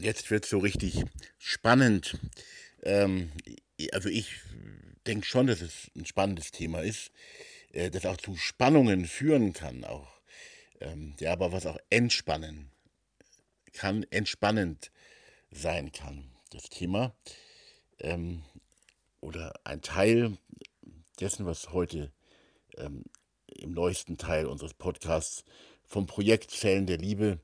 jetzt 0.00 0.30
wird 0.30 0.44
es 0.44 0.50
so 0.50 0.58
richtig 0.58 1.04
spannend. 1.38 2.18
Ähm, 2.82 3.32
also 3.92 4.08
ich 4.08 4.32
denke 5.06 5.26
schon, 5.26 5.46
dass 5.46 5.60
es 5.60 5.90
ein 5.96 6.06
spannendes 6.06 6.50
Thema 6.50 6.80
ist, 6.80 7.10
äh, 7.72 7.90
das 7.90 8.06
auch 8.06 8.16
zu 8.16 8.36
Spannungen 8.36 9.06
führen 9.06 9.52
kann, 9.52 9.84
auch 9.84 10.20
ähm, 10.80 11.14
ja, 11.20 11.32
aber 11.32 11.52
was 11.52 11.66
auch 11.66 11.78
entspannen 11.90 12.70
kann, 13.72 14.04
entspannend 14.10 14.90
sein 15.50 15.92
kann. 15.92 16.30
Das 16.50 16.68
Thema 16.68 17.14
ähm, 18.00 18.42
oder 19.20 19.52
ein 19.64 19.82
Teil 19.82 20.36
dessen, 21.20 21.46
was 21.46 21.72
heute 21.72 22.10
ähm, 22.76 23.04
im 23.46 23.72
neuesten 23.72 24.16
Teil 24.16 24.46
unseres 24.46 24.74
Podcasts 24.74 25.44
vom 25.84 26.06
Projekt 26.06 26.50
Zellen 26.50 26.86
der 26.86 26.98
Liebe 26.98 27.40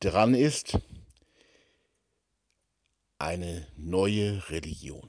dran 0.00 0.34
ist, 0.34 0.78
eine 3.24 3.66
neue 3.76 4.50
Religion. 4.50 5.08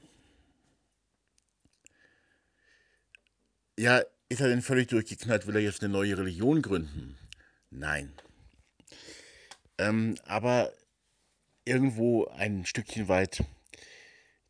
Ja, 3.78 4.02
ist 4.28 4.40
er 4.40 4.48
denn 4.48 4.62
völlig 4.62 4.88
durchgeknallt? 4.88 5.46
Will 5.46 5.56
er 5.56 5.62
jetzt 5.62 5.82
eine 5.82 5.92
neue 5.92 6.16
Religion 6.16 6.62
gründen? 6.62 7.18
Nein. 7.70 8.14
Ähm, 9.78 10.16
aber 10.24 10.72
irgendwo 11.66 12.26
ein 12.28 12.64
Stückchen 12.64 13.08
weit 13.08 13.44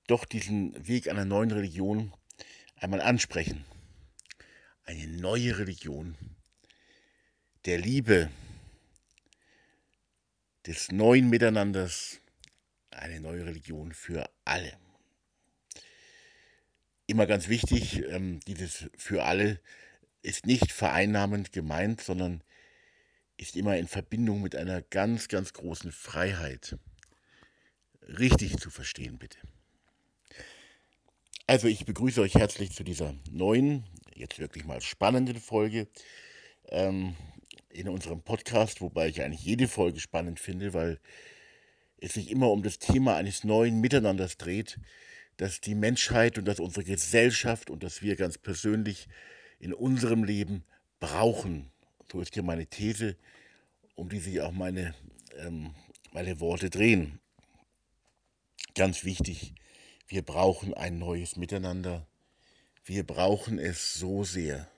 doch 0.07 0.25
diesen 0.25 0.87
Weg 0.87 1.09
einer 1.09 1.25
neuen 1.25 1.51
Religion 1.51 2.13
einmal 2.77 3.01
ansprechen. 3.01 3.65
Eine 4.85 5.09
neue 5.09 5.59
Religion 5.59 6.17
der 7.65 7.79
Liebe, 7.79 8.31
des 10.67 10.93
neuen 10.93 11.29
Miteinanders, 11.29 12.21
eine 12.99 13.21
neue 13.21 13.47
Religion 13.47 13.93
für 13.93 14.29
alle. 14.45 14.73
Immer 17.07 17.27
ganz 17.27 17.49
wichtig, 17.49 18.03
ähm, 18.09 18.41
dieses 18.47 18.91
für 18.97 19.25
alle 19.25 19.61
ist 20.23 20.47
nicht 20.47 20.73
vereinnahmend 20.73 21.53
gemeint, 21.53 22.01
sondern 22.01 22.43
ist 23.37 23.57
immer 23.57 23.77
in 23.77 23.87
Verbindung 23.87 24.43
mit 24.43 24.57
einer 24.57 24.83
ganz, 24.83 25.29
ganz 25.29 25.53
großen 25.53 25.93
Freiheit. 25.93 26.79
Richtig 28.03 28.59
zu 28.59 28.71
verstehen, 28.71 29.19
bitte. 29.19 29.39
Also 31.47 31.69
ich 31.69 31.85
begrüße 31.85 32.21
euch 32.21 32.35
herzlich 32.35 32.73
zu 32.73 32.83
dieser 32.83 33.15
neuen, 33.31 33.85
jetzt 34.15 34.39
wirklich 34.41 34.65
mal 34.65 34.81
spannenden 34.81 35.37
Folge 35.39 35.87
ähm, 36.71 37.15
in 37.71 37.89
unserem 37.89 38.23
Podcast, 38.23 38.81
wobei 38.81 39.09
ich 39.09 39.23
eigentlich 39.23 39.45
jede 39.45 39.69
Folge 39.69 40.01
spannend 40.01 40.41
finde, 40.41 40.75
weil 40.75 40.99
es 41.99 42.15
sich 42.15 42.31
immer 42.31 42.51
um 42.51 42.63
das 42.63 42.79
Thema 42.79 43.17
eines 43.17 43.45
neuen 43.45 43.81
Miteinanders 43.81 44.37
dreht, 44.37 44.79
dass 45.37 45.61
die 45.61 45.75
Menschheit 45.75 46.39
und 46.39 46.47
dass 46.47 46.61
unsere 46.61 46.85
Gesellschaft 46.85 47.71
und 47.71 47.83
dass 47.83 48.03
wir 48.03 48.17
ganz 48.17 48.39
persönlich 48.39 49.09
in 49.59 49.73
unserem 49.73 50.25
Leben 50.25 50.65
brauchen. 51.01 51.71
So 52.11 52.21
ist 52.21 52.35
hier 52.35 52.43
meine 52.43 52.67
These, 52.67 53.17
um 53.95 54.09
die 54.09 54.21
sich 54.21 54.41
auch 54.41 54.53
meine, 54.53 54.95
ähm, 55.39 55.75
meine 56.13 56.41
Worte 56.41 56.71
drehen. 56.71 57.21
Ganz 58.75 59.05
wichtig, 59.05 59.55
wir 60.07 60.23
brauchen 60.23 60.75
ein 60.75 60.99
neues 60.99 61.37
Miteinander. 61.37 62.07
Wir 62.85 63.05
brauchen 63.05 63.59
es 63.59 63.95
so 63.95 64.23
sehr. 64.23 64.71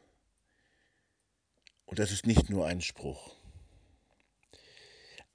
Und 1.84 1.98
das 1.98 2.12
ist 2.12 2.27
nicht 2.27 2.48
nur 2.48 2.66
ein 2.66 2.80
Spruch. 2.80 3.38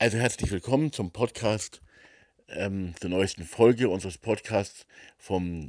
Also 0.04 0.18
herzlich 0.18 0.52
willkommen 0.52 0.92
zum 0.92 1.12
Podcast, 1.14 1.82
ähm, 2.50 2.94
zur 3.00 3.10
neuesten 3.10 3.46
Folge 3.46 3.88
unseres 3.88 4.18
Podcasts 4.18 4.86
vom 5.18 5.68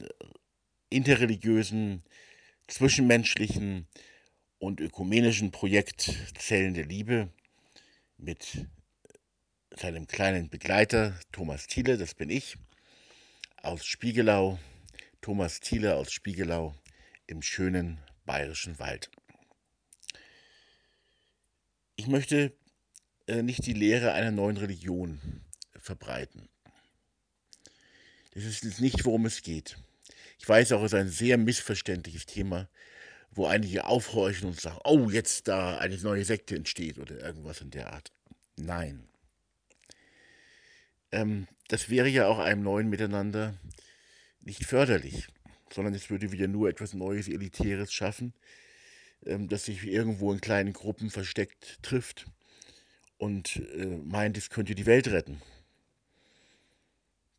interreligiösen, 0.90 2.02
zwischenmenschlichen 2.67 3.86
und 4.58 4.80
ökumenischen 4.80 5.52
Projekt 5.52 6.12
Zellen 6.36 6.74
der 6.74 6.84
Liebe 6.84 7.28
mit 8.18 8.67
seinem 9.70 10.08
kleinen 10.08 10.48
Begleiter 10.48 11.16
Thomas 11.30 11.68
Thiele, 11.68 11.96
das 11.96 12.14
bin 12.16 12.28
ich, 12.28 12.56
aus 13.62 13.86
Spiegelau. 13.86 14.58
Thomas 15.20 15.61
Thiele 15.61 15.95
aus 15.95 16.11
Spiegelau 16.11 16.74
im 17.28 17.40
schönen 17.40 18.01
bayerischen 18.27 18.80
Wald. 18.80 19.12
Ich 21.95 22.08
möchte 22.08 22.52
nicht 23.27 23.67
die 23.67 23.73
Lehre 23.73 24.12
einer 24.12 24.30
neuen 24.30 24.57
Religion 24.57 25.20
verbreiten. 25.79 26.48
Das 28.35 28.45
ist 28.45 28.80
nicht, 28.80 29.05
worum 29.05 29.27
es 29.27 29.42
geht. 29.42 29.77
Ich 30.39 30.48
weiß 30.48 30.73
auch, 30.73 30.80
es 30.80 30.92
ist 30.92 30.98
ein 30.98 31.08
sehr 31.08 31.39
missverständliches 31.39 32.27
Thema, 32.27 32.68
wo 33.30 33.46
einige 33.46 33.86
aufhorchen 33.86 34.48
und 34.48 34.61
sagen, 34.61 34.79
oh, 34.84 35.08
jetzt 35.08 35.48
da 35.48 35.79
eine 35.79 35.96
neue 35.98 36.24
Sekte 36.24 36.57
entsteht 36.57 36.98
oder 36.98 37.18
irgendwas 37.20 37.61
in 37.61 37.70
der 37.70 37.92
Art. 37.92 38.13
Nein. 38.57 39.08
Ähm, 41.13 41.46
das 41.68 41.89
wäre 41.89 42.08
ja 42.08 42.27
auch 42.27 42.39
einem 42.39 42.63
neuen 42.63 42.90
Miteinander 42.90 43.55
nicht 44.40 44.64
förderlich, 44.64 45.29
sondern 45.73 45.95
es 45.95 46.11
würde 46.11 46.33
wieder 46.33 46.48
nur 46.48 46.68
etwas 46.68 46.92
Neues, 46.92 47.29
Elitäres 47.29 47.92
schaffen, 47.92 48.34
ähm, 49.24 49.48
das 49.48 49.64
sich 49.64 49.84
irgendwo 49.84 50.33
in 50.33 50.40
kleinen 50.40 50.73
Gruppen 50.73 51.11
versteckt 51.11 51.83
trifft 51.83 52.27
und 53.19 53.57
äh, 53.57 53.98
meint, 54.05 54.36
es 54.36 54.51
könnte 54.51 54.75
die 54.75 54.86
Welt 54.86 55.08
retten. 55.08 55.41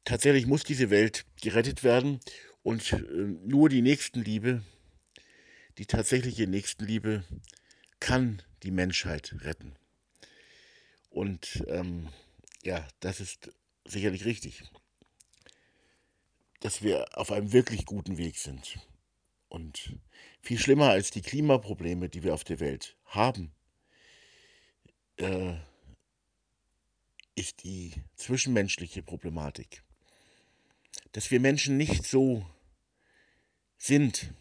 Tatsächlich 0.04 0.46
muss 0.46 0.64
diese 0.64 0.90
Welt 0.90 1.26
gerettet 1.42 1.84
werden 1.84 2.20
und 2.64 2.94
äh, 2.94 2.98
nur 2.98 3.70
die 3.70 3.82
Nächstenliebe, 3.82 4.64
die 5.78 5.86
tatsächliche 5.86 6.48
Nächstenliebe, 6.48 7.24
kann 8.00 8.42
die 8.64 8.72
Menschheit 8.72 9.36
retten. 9.42 9.76
Und 11.10 11.64
ähm, 11.68 12.10
ja, 12.64 12.88
das 13.00 13.20
ist 13.20 13.52
sicherlich 13.86 14.26
richtig, 14.26 14.64
dass 16.60 16.82
wir 16.82 17.18
auf 17.18 17.32
einem 17.32 17.54
wirklich 17.54 17.86
guten 17.86 18.18
Weg 18.18 18.38
sind. 18.38 18.78
Und 19.48 19.98
viel 20.42 20.60
schlimmer 20.60 20.90
als 20.90 21.12
die 21.12 21.22
Klimaprobleme, 21.22 22.10
die 22.10 22.24
wir 22.24 22.34
auf 22.34 22.44
der 22.44 22.60
Welt 22.60 22.98
haben, 23.06 23.55
äh, 25.18 25.56
ist 27.36 27.64
die 27.64 27.94
zwischenmenschliche 28.16 29.04
Problematik. 29.04 29.84
Dass 31.12 31.32
wir 31.32 31.40
Menschen 31.40 31.78
nicht 31.78 32.06
so 32.06 32.46
sind, 33.78 34.34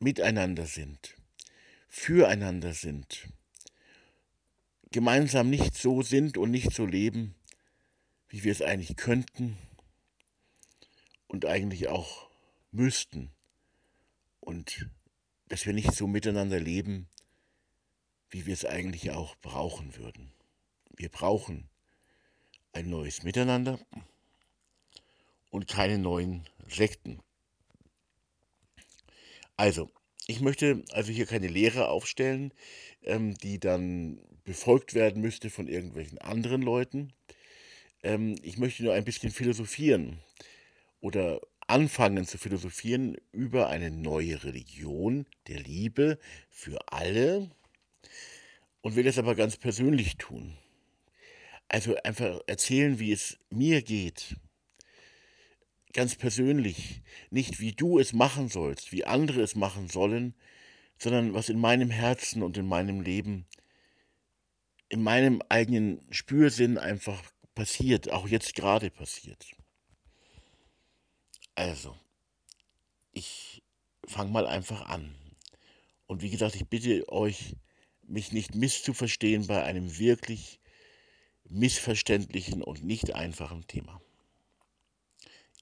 miteinander 0.00 0.66
sind, 0.66 1.14
füreinander 1.88 2.72
sind, 2.72 3.28
gemeinsam 4.90 5.50
nicht 5.50 5.74
so 5.74 6.02
sind 6.02 6.38
und 6.38 6.50
nicht 6.50 6.72
so 6.72 6.86
leben, 6.86 7.34
wie 8.28 8.44
wir 8.44 8.52
es 8.52 8.62
eigentlich 8.62 8.96
könnten 8.96 9.58
und 11.26 11.44
eigentlich 11.46 11.88
auch 11.88 12.28
müssten. 12.70 13.30
Und 14.40 14.88
dass 15.48 15.66
wir 15.66 15.72
nicht 15.72 15.92
so 15.92 16.06
miteinander 16.06 16.60
leben, 16.60 17.08
wie 18.30 18.46
wir 18.46 18.54
es 18.54 18.64
eigentlich 18.64 19.10
auch 19.10 19.36
brauchen 19.36 19.96
würden. 19.96 20.32
Wir 20.96 21.08
brauchen 21.08 21.68
ein 22.72 22.90
neues 22.90 23.22
Miteinander 23.22 23.78
und 25.50 25.68
keine 25.68 25.98
neuen 25.98 26.46
Sekten. 26.66 27.20
Also, 29.56 29.90
ich 30.26 30.40
möchte 30.40 30.84
also 30.92 31.10
hier 31.10 31.26
keine 31.26 31.48
Lehre 31.48 31.88
aufstellen, 31.88 32.52
ähm, 33.02 33.34
die 33.38 33.58
dann 33.58 34.20
befolgt 34.44 34.94
werden 34.94 35.22
müsste 35.22 35.50
von 35.50 35.68
irgendwelchen 35.68 36.18
anderen 36.18 36.62
Leuten. 36.62 37.12
Ähm, 38.02 38.36
ich 38.42 38.58
möchte 38.58 38.84
nur 38.84 38.94
ein 38.94 39.04
bisschen 39.04 39.30
philosophieren 39.30 40.20
oder 41.00 41.40
anfangen 41.66 42.26
zu 42.26 42.38
philosophieren 42.38 43.16
über 43.32 43.68
eine 43.68 43.90
neue 43.90 44.42
Religion 44.44 45.26
der 45.48 45.60
Liebe 45.60 46.18
für 46.50 46.78
alle 46.88 47.50
und 48.80 48.96
will 48.96 49.04
das 49.04 49.18
aber 49.18 49.34
ganz 49.34 49.56
persönlich 49.56 50.16
tun. 50.16 50.56
Also 51.68 51.96
einfach 52.02 52.40
erzählen, 52.46 52.98
wie 52.98 53.12
es 53.12 53.38
mir 53.50 53.82
geht. 53.82 54.36
Ganz 55.92 56.16
persönlich, 56.16 57.02
nicht 57.30 57.60
wie 57.60 57.72
du 57.72 57.98
es 57.98 58.12
machen 58.12 58.48
sollst, 58.48 58.92
wie 58.92 59.04
andere 59.04 59.42
es 59.42 59.54
machen 59.54 59.88
sollen, 59.88 60.34
sondern 60.98 61.34
was 61.34 61.48
in 61.48 61.58
meinem 61.58 61.90
Herzen 61.90 62.42
und 62.42 62.56
in 62.56 62.66
meinem 62.66 63.00
Leben, 63.00 63.46
in 64.88 65.02
meinem 65.02 65.42
eigenen 65.48 66.00
Spürsinn 66.10 66.78
einfach 66.78 67.22
passiert, 67.54 68.10
auch 68.10 68.28
jetzt 68.28 68.54
gerade 68.54 68.90
passiert. 68.90 69.46
Also, 71.54 71.96
ich 73.12 73.62
fange 74.06 74.30
mal 74.30 74.46
einfach 74.46 74.82
an. 74.86 75.14
Und 76.06 76.22
wie 76.22 76.30
gesagt, 76.30 76.54
ich 76.54 76.68
bitte 76.68 77.08
euch, 77.10 77.56
mich 78.08 78.32
nicht 78.32 78.54
misszuverstehen 78.54 79.46
bei 79.46 79.62
einem 79.62 79.98
wirklich 79.98 80.60
missverständlichen 81.44 82.62
und 82.62 82.84
nicht 82.84 83.14
einfachen 83.14 83.66
Thema. 83.66 84.00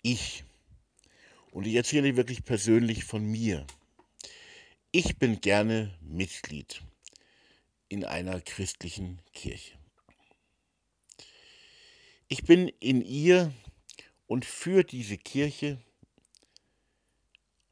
Ich, 0.02 0.44
und 1.50 1.66
ich 1.66 1.74
erzähle 1.74 2.16
wirklich 2.16 2.44
persönlich 2.44 3.04
von 3.04 3.24
mir, 3.24 3.66
ich 4.92 5.18
bin 5.18 5.40
gerne 5.40 5.96
Mitglied 6.00 6.82
in 7.88 8.04
einer 8.04 8.40
christlichen 8.40 9.20
Kirche. 9.32 9.78
Ich 12.28 12.44
bin 12.44 12.68
in 12.80 13.02
ihr 13.02 13.52
und 14.26 14.44
für 14.44 14.82
diese 14.82 15.18
Kirche 15.18 15.80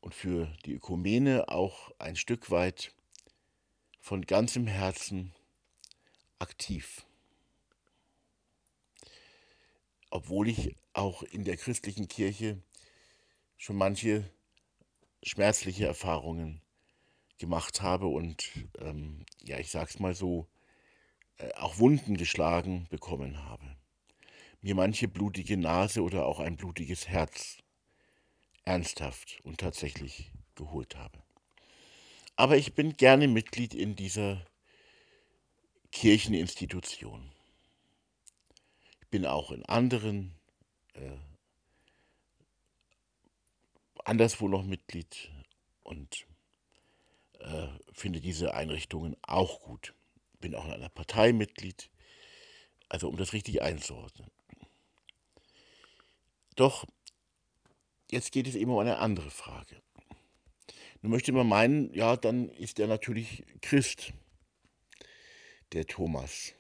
und 0.00 0.14
für 0.14 0.54
die 0.64 0.74
Ökumene 0.74 1.48
auch 1.48 1.90
ein 1.98 2.14
Stück 2.14 2.50
weit 2.50 2.92
von 4.04 4.26
ganzem 4.26 4.66
Herzen 4.66 5.32
aktiv. 6.38 7.06
Obwohl 10.10 10.50
ich 10.50 10.76
auch 10.92 11.22
in 11.22 11.44
der 11.44 11.56
christlichen 11.56 12.06
Kirche 12.06 12.60
schon 13.56 13.76
manche 13.76 14.30
schmerzliche 15.22 15.86
Erfahrungen 15.86 16.60
gemacht 17.38 17.80
habe 17.80 18.06
und 18.08 18.42
ähm, 18.78 19.24
ja, 19.42 19.58
ich 19.58 19.70
sag's 19.70 19.98
mal 19.98 20.14
so, 20.14 20.48
äh, 21.38 21.54
auch 21.54 21.78
Wunden 21.78 22.18
geschlagen 22.18 22.86
bekommen 22.90 23.42
habe. 23.44 23.74
Mir 24.60 24.74
manche 24.74 25.08
blutige 25.08 25.56
Nase 25.56 26.02
oder 26.02 26.26
auch 26.26 26.40
ein 26.40 26.58
blutiges 26.58 27.08
Herz 27.08 27.56
ernsthaft 28.64 29.40
und 29.44 29.60
tatsächlich 29.60 30.30
geholt 30.56 30.94
habe. 30.94 31.23
Aber 32.36 32.56
ich 32.56 32.74
bin 32.74 32.96
gerne 32.96 33.28
Mitglied 33.28 33.74
in 33.74 33.94
dieser 33.94 34.44
Kircheninstitution. 35.92 37.30
Ich 39.00 39.08
bin 39.08 39.26
auch 39.26 39.52
in 39.52 39.64
anderen, 39.66 40.34
äh, 40.94 41.16
anderswo 44.04 44.48
noch 44.48 44.64
Mitglied 44.64 45.30
und 45.84 46.26
äh, 47.38 47.68
finde 47.92 48.20
diese 48.20 48.54
Einrichtungen 48.54 49.16
auch 49.22 49.60
gut. 49.60 49.94
Bin 50.40 50.56
auch 50.56 50.64
in 50.64 50.72
einer 50.72 50.88
Partei 50.88 51.32
Mitglied, 51.32 51.90
also 52.88 53.08
um 53.08 53.16
das 53.16 53.32
richtig 53.32 53.62
einzuordnen. 53.62 54.30
Doch 56.56 56.84
jetzt 58.10 58.32
geht 58.32 58.48
es 58.48 58.56
eben 58.56 58.72
um 58.72 58.78
eine 58.78 58.98
andere 58.98 59.30
Frage. 59.30 59.80
Nun 61.04 61.10
möchte 61.10 61.32
man 61.32 61.46
meinen, 61.46 61.92
ja, 61.92 62.16
dann 62.16 62.48
ist 62.48 62.80
er 62.80 62.86
natürlich 62.86 63.44
Christ, 63.60 64.14
der 65.74 65.86
Thomas. 65.86 66.54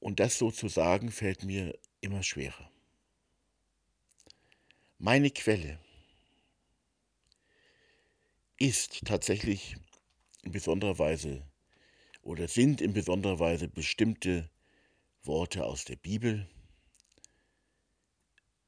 Und 0.00 0.18
das 0.18 0.38
so 0.38 0.50
zu 0.50 0.68
sagen, 0.68 1.10
fällt 1.10 1.44
mir 1.44 1.78
immer 2.00 2.22
schwerer. 2.22 2.70
Meine 4.96 5.30
Quelle 5.30 5.78
ist 8.56 9.04
tatsächlich 9.04 9.76
in 10.44 10.52
besonderer 10.52 10.98
Weise 10.98 11.46
oder 12.22 12.48
sind 12.48 12.80
in 12.80 12.94
besonderer 12.94 13.38
Weise 13.38 13.68
bestimmte 13.68 14.48
Worte 15.24 15.66
aus 15.66 15.84
der 15.84 15.96
Bibel, 15.96 16.48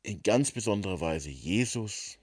in 0.02 0.22
ganz 0.22 0.50
besonderer 0.50 1.00
Weise 1.00 1.30
Jesus. 1.30 2.18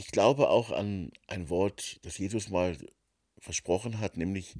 Ich 0.00 0.12
glaube 0.12 0.48
auch 0.48 0.70
an 0.70 1.12
ein 1.26 1.50
Wort, 1.50 1.98
das 2.06 2.16
Jesus 2.16 2.48
mal 2.48 2.74
versprochen 3.36 4.00
hat, 4.00 4.16
nämlich, 4.16 4.54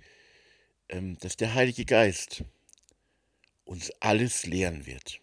ähm, 0.91 1.17
dass 1.21 1.39
der 1.39 1.55
Heilige 1.55 1.87
Geist 1.87 2.45
uns 3.65 3.91
alles 4.01 4.45
lehren 4.45 4.85
wird. 4.85 5.23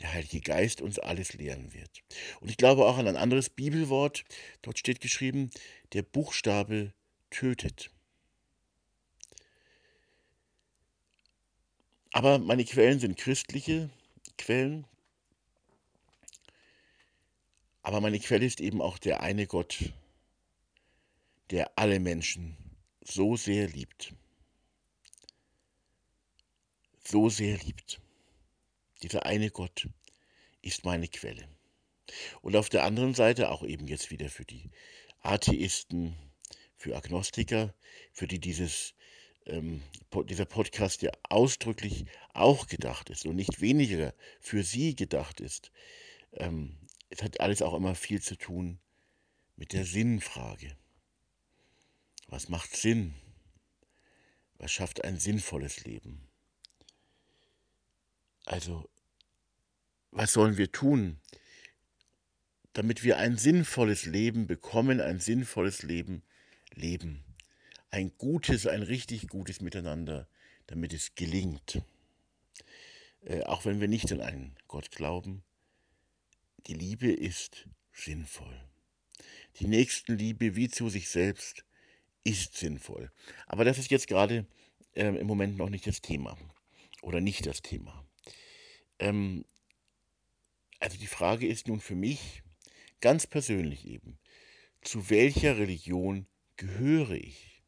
Der 0.00 0.12
Heilige 0.12 0.40
Geist 0.40 0.80
uns 0.80 0.98
alles 0.98 1.34
lehren 1.34 1.72
wird. 1.72 2.02
Und 2.40 2.50
ich 2.50 2.56
glaube 2.56 2.84
auch 2.84 2.98
an 2.98 3.06
ein 3.06 3.16
anderes 3.16 3.48
Bibelwort. 3.48 4.24
Dort 4.62 4.80
steht 4.80 5.00
geschrieben, 5.00 5.52
der 5.92 6.02
Buchstabe 6.02 6.92
tötet. 7.30 7.92
Aber 12.10 12.40
meine 12.40 12.64
Quellen 12.64 12.98
sind 12.98 13.16
christliche 13.16 13.88
Quellen. 14.36 14.84
Aber 17.88 18.02
meine 18.02 18.20
Quelle 18.20 18.44
ist 18.44 18.60
eben 18.60 18.82
auch 18.82 18.98
der 18.98 19.22
eine 19.22 19.46
Gott, 19.46 19.94
der 21.48 21.78
alle 21.78 22.00
Menschen 22.00 22.54
so 23.00 23.34
sehr 23.34 23.66
liebt. 23.66 24.12
So 27.02 27.30
sehr 27.30 27.56
liebt. 27.56 27.98
Dieser 29.02 29.24
eine 29.24 29.50
Gott 29.50 29.88
ist 30.60 30.84
meine 30.84 31.08
Quelle. 31.08 31.48
Und 32.42 32.56
auf 32.56 32.68
der 32.68 32.84
anderen 32.84 33.14
Seite 33.14 33.50
auch 33.50 33.62
eben 33.62 33.88
jetzt 33.88 34.10
wieder 34.10 34.28
für 34.28 34.44
die 34.44 34.70
Atheisten, 35.22 36.14
für 36.76 36.94
Agnostiker, 36.94 37.72
für 38.12 38.28
die 38.28 38.38
dieses 38.38 38.92
ähm, 39.46 39.82
dieser 40.28 40.44
Podcast 40.44 41.00
ja 41.00 41.10
ausdrücklich 41.22 42.04
auch 42.34 42.66
gedacht 42.66 43.08
ist 43.08 43.24
und 43.24 43.36
nicht 43.36 43.62
weniger 43.62 44.12
für 44.40 44.62
Sie 44.62 44.94
gedacht 44.94 45.40
ist. 45.40 45.72
Ähm, 46.34 46.76
es 47.10 47.22
hat 47.22 47.40
alles 47.40 47.62
auch 47.62 47.74
immer 47.74 47.94
viel 47.94 48.20
zu 48.20 48.36
tun 48.36 48.78
mit 49.56 49.72
der 49.72 49.84
Sinnfrage. 49.84 50.76
Was 52.26 52.48
macht 52.48 52.76
Sinn? 52.76 53.14
Was 54.58 54.72
schafft 54.72 55.04
ein 55.04 55.18
sinnvolles 55.18 55.84
Leben? 55.84 56.28
Also, 58.44 58.88
was 60.10 60.32
sollen 60.32 60.56
wir 60.56 60.72
tun, 60.72 61.20
damit 62.72 63.04
wir 63.04 63.18
ein 63.18 63.36
sinnvolles 63.36 64.04
Leben 64.04 64.46
bekommen, 64.46 65.00
ein 65.00 65.20
sinnvolles 65.20 65.82
Leben 65.82 66.22
leben? 66.74 67.24
ein 67.90 68.12
gutes, 68.18 68.66
ein 68.66 68.82
richtig 68.82 69.28
gutes 69.28 69.60
Miteinander, 69.60 70.28
damit 70.66 70.92
es 70.92 71.14
gelingt. 71.14 71.82
Äh, 73.22 73.42
auch 73.44 73.64
wenn 73.64 73.80
wir 73.80 73.88
nicht 73.88 74.12
an 74.12 74.20
einen 74.20 74.56
Gott 74.68 74.90
glauben, 74.90 75.42
die 76.68 76.74
Liebe 76.74 77.10
ist 77.10 77.66
sinnvoll. 77.92 78.60
Die 79.58 79.66
Nächstenliebe 79.66 80.54
wie 80.54 80.68
zu 80.68 80.90
sich 80.90 81.08
selbst 81.08 81.64
ist 82.24 82.56
sinnvoll. 82.56 83.10
Aber 83.46 83.64
das 83.64 83.78
ist 83.78 83.90
jetzt 83.90 84.06
gerade 84.06 84.46
äh, 84.94 85.06
im 85.06 85.26
Moment 85.26 85.56
noch 85.56 85.70
nicht 85.70 85.86
das 85.86 86.02
Thema 86.02 86.36
oder 87.00 87.20
nicht 87.20 87.46
das 87.46 87.62
Thema. 87.62 88.06
Ähm, 88.98 89.44
also 90.78 90.98
die 90.98 91.06
Frage 91.06 91.46
ist 91.46 91.68
nun 91.68 91.80
für 91.80 91.94
mich 91.94 92.42
ganz 93.00 93.26
persönlich 93.26 93.86
eben, 93.86 94.18
zu 94.82 95.10
welcher 95.10 95.56
Religion 95.56 96.26
gehöre 96.56 97.12
ich? 97.12 97.62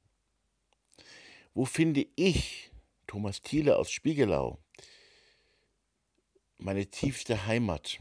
Wo 1.54 1.64
finde 1.64 2.06
ich, 2.16 2.70
Thomas 3.06 3.40
Thiele 3.42 3.76
aus 3.76 3.90
Spiegelau, 3.90 4.62
meine 6.58 6.86
tiefste 6.86 7.46
Heimat? 7.46 7.98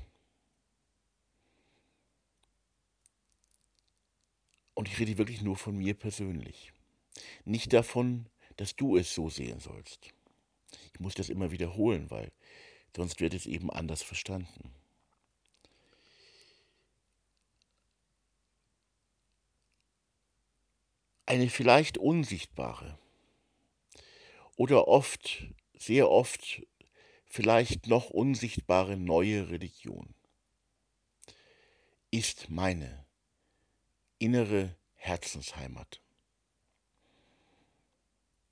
Und 4.79 4.88
ich 4.88 4.98
rede 4.98 5.17
wirklich 5.17 5.41
nur 5.41 5.57
von 5.57 5.75
mir 5.77 5.93
persönlich. 5.93 6.71
Nicht 7.43 7.74
davon, 7.74 8.27
dass 8.55 8.77
du 8.77 8.95
es 8.95 9.13
so 9.13 9.29
sehen 9.29 9.59
sollst. 9.59 10.13
Ich 10.93 11.01
muss 11.01 11.15
das 11.15 11.27
immer 11.27 11.51
wiederholen, 11.51 12.09
weil 12.09 12.31
sonst 12.95 13.19
wird 13.19 13.33
es 13.33 13.45
eben 13.45 13.69
anders 13.69 14.03
verstanden. 14.03 14.71
Eine 21.25 21.50
vielleicht 21.50 21.98
unsichtbare, 21.98 22.98
oder 24.55 24.88
oft, 24.88 25.45
sehr 25.74 26.09
oft 26.09 26.65
vielleicht 27.25 27.88
noch 27.88 28.12
unsichtbare 28.12 28.95
neue 28.95 29.50
Religion 29.50 30.15
ist 32.12 32.50
meine 32.50 33.08
innere 34.19 34.75
Herzensheimat. 34.95 36.01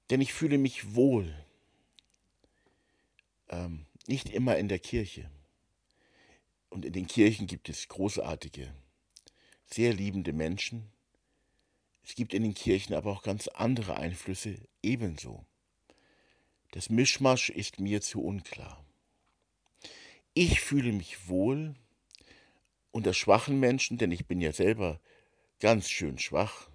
Denn 0.10 0.22
ich 0.22 0.34
fühle 0.34 0.58
mich 0.58 0.96
wohl, 0.96 1.34
ähm, 3.50 3.86
nicht 4.08 4.30
immer 4.30 4.58
in 4.58 4.70
der 4.70 4.80
Kirche. 4.80 5.30
Und 6.70 6.86
in 6.86 6.94
den 6.94 7.08
Kirchen 7.08 7.48
gibt 7.48 7.70
es 7.70 7.88
großartige, 7.88 8.74
sehr 9.66 9.94
liebende 9.94 10.34
Menschen. 10.34 10.92
Es 12.04 12.16
gibt 12.16 12.34
in 12.34 12.44
den 12.44 12.54
Kirchen 12.54 12.94
aber 12.94 13.12
auch 13.12 13.24
ganz 13.24 13.48
andere 13.50 13.98
Einflüsse 13.98 14.56
ebenso. 14.82 15.46
Das 16.72 16.90
Mischmasch 16.90 17.50
ist 17.50 17.80
mir 17.80 18.02
zu 18.02 18.24
unklar. 18.24 18.84
Ich 20.34 20.62
fühle 20.62 20.92
mich 20.92 21.28
wohl 21.28 21.76
unter 22.92 23.14
schwachen 23.14 23.60
Menschen, 23.60 23.98
denn 23.98 24.12
ich 24.12 24.28
bin 24.28 24.40
ja 24.40 24.52
selber 24.52 25.00
ganz 25.60 25.90
schön 25.90 26.20
schwach, 26.20 26.70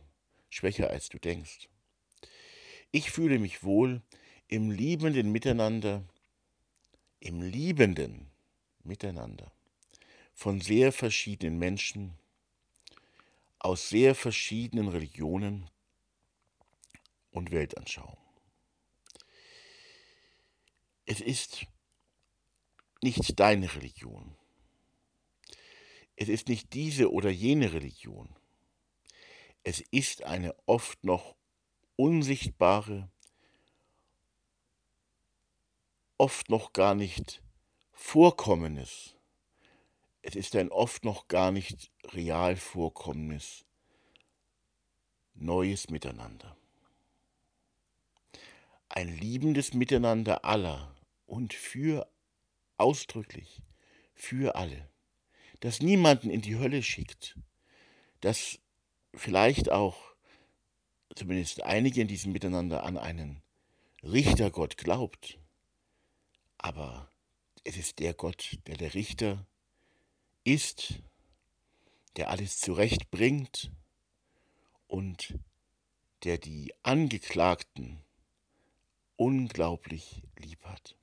schwächer 0.51 0.91
als 0.91 1.09
du 1.09 1.19
denkst. 1.19 1.69
Ich 2.91 3.11
fühle 3.11 3.39
mich 3.39 3.63
wohl 3.63 4.03
im 4.49 4.71
liebenden 4.71 5.33
Miteinander, 5.33 6.05
im 7.21 7.43
liebenden 7.43 8.31
Miteinander 8.85 9.53
von 10.35 10.61
sehr 10.61 10.93
verschiedenen 10.93 11.59
Menschen 11.59 12.19
aus 13.59 13.89
sehr 13.89 14.15
verschiedenen 14.15 14.89
Religionen 14.89 15.71
und 17.31 17.51
Weltanschauungen. 17.53 18.19
Es 21.07 21.21
ist 21.21 21.67
nicht 23.03 23.39
deine 23.39 23.75
Religion. 23.75 24.37
Es 26.17 26.29
ist 26.29 26.49
nicht 26.49 26.73
diese 26.75 27.11
oder 27.11 27.31
jene 27.31 27.73
Religion. 27.73 28.35
Es 29.65 29.81
ist 29.91 30.25
eine 30.25 30.57
oft 30.67 31.05
noch 31.05 31.37
unsichtbare, 31.97 33.09
oft 36.19 36.51
noch 36.51 36.73
gar 36.73 36.95
nicht 36.95 37.43
vorkommendes. 37.93 39.15
Es 40.23 40.35
ist 40.35 40.57
ein 40.57 40.71
oft 40.71 41.05
noch 41.05 41.29
gar 41.29 41.53
nicht 41.53 41.93
real 42.13 42.57
vorkommendes 42.57 43.65
neues 45.35 45.91
Miteinander. 45.91 46.57
Ein 48.89 49.09
liebendes 49.17 49.75
Miteinander 49.75 50.45
aller 50.45 50.95
und 51.27 51.55
für 51.55 52.09
ausdrücklich 52.77 53.63
für 54.15 54.55
alle, 54.55 54.89
das 55.61 55.81
niemanden 55.81 56.31
in 56.31 56.43
die 56.43 56.57
Hölle 56.57 56.83
schickt, 56.83 57.39
das 58.21 58.59
vielleicht 59.15 59.71
auch 59.71 59.97
zumindest 61.15 61.63
einige 61.63 62.01
in 62.01 62.09
diesem 62.09 62.33
Miteinander 62.33 62.85
an 62.85 62.97
einen 62.97 63.43
Richtergott 64.03 64.77
glaubt, 64.77 65.39
aber 66.59 67.11
es 67.65 67.77
ist 67.77 67.99
der 67.99 68.15
Gott, 68.15 68.59
der 68.67 68.77
der 68.77 68.95
Richter 68.95 69.47
ist, 70.45 70.95
der 72.17 72.31
alles 72.31 72.59
zurechtbringt 72.59 73.71
und 74.89 75.39
der 76.25 76.39
die 76.39 76.73
Angeklagten 76.83 78.01
unglaublich 79.17 80.23
lieb 80.37 80.65
hat. 80.65 80.97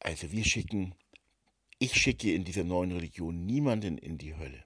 Also 0.00 0.30
wir 0.30 0.44
schicken, 0.44 0.94
ich 1.78 1.94
schicke 1.94 2.32
in 2.32 2.44
dieser 2.44 2.64
neuen 2.64 2.92
Religion 2.92 3.44
niemanden 3.44 3.98
in 3.98 4.18
die 4.18 4.36
Hölle. 4.36 4.64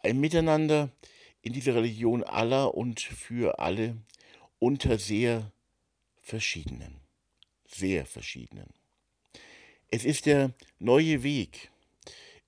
Ein 0.00 0.20
Miteinander 0.20 0.90
in 1.42 1.52
dieser 1.52 1.74
Religion 1.74 2.24
aller 2.24 2.74
und 2.74 3.00
für 3.00 3.58
alle 3.58 3.96
unter 4.58 4.98
sehr 4.98 5.52
verschiedenen, 6.20 7.00
sehr 7.66 8.06
verschiedenen. 8.06 8.72
Es 9.90 10.04
ist 10.04 10.26
der 10.26 10.52
neue 10.78 11.22
Weg, 11.22 11.70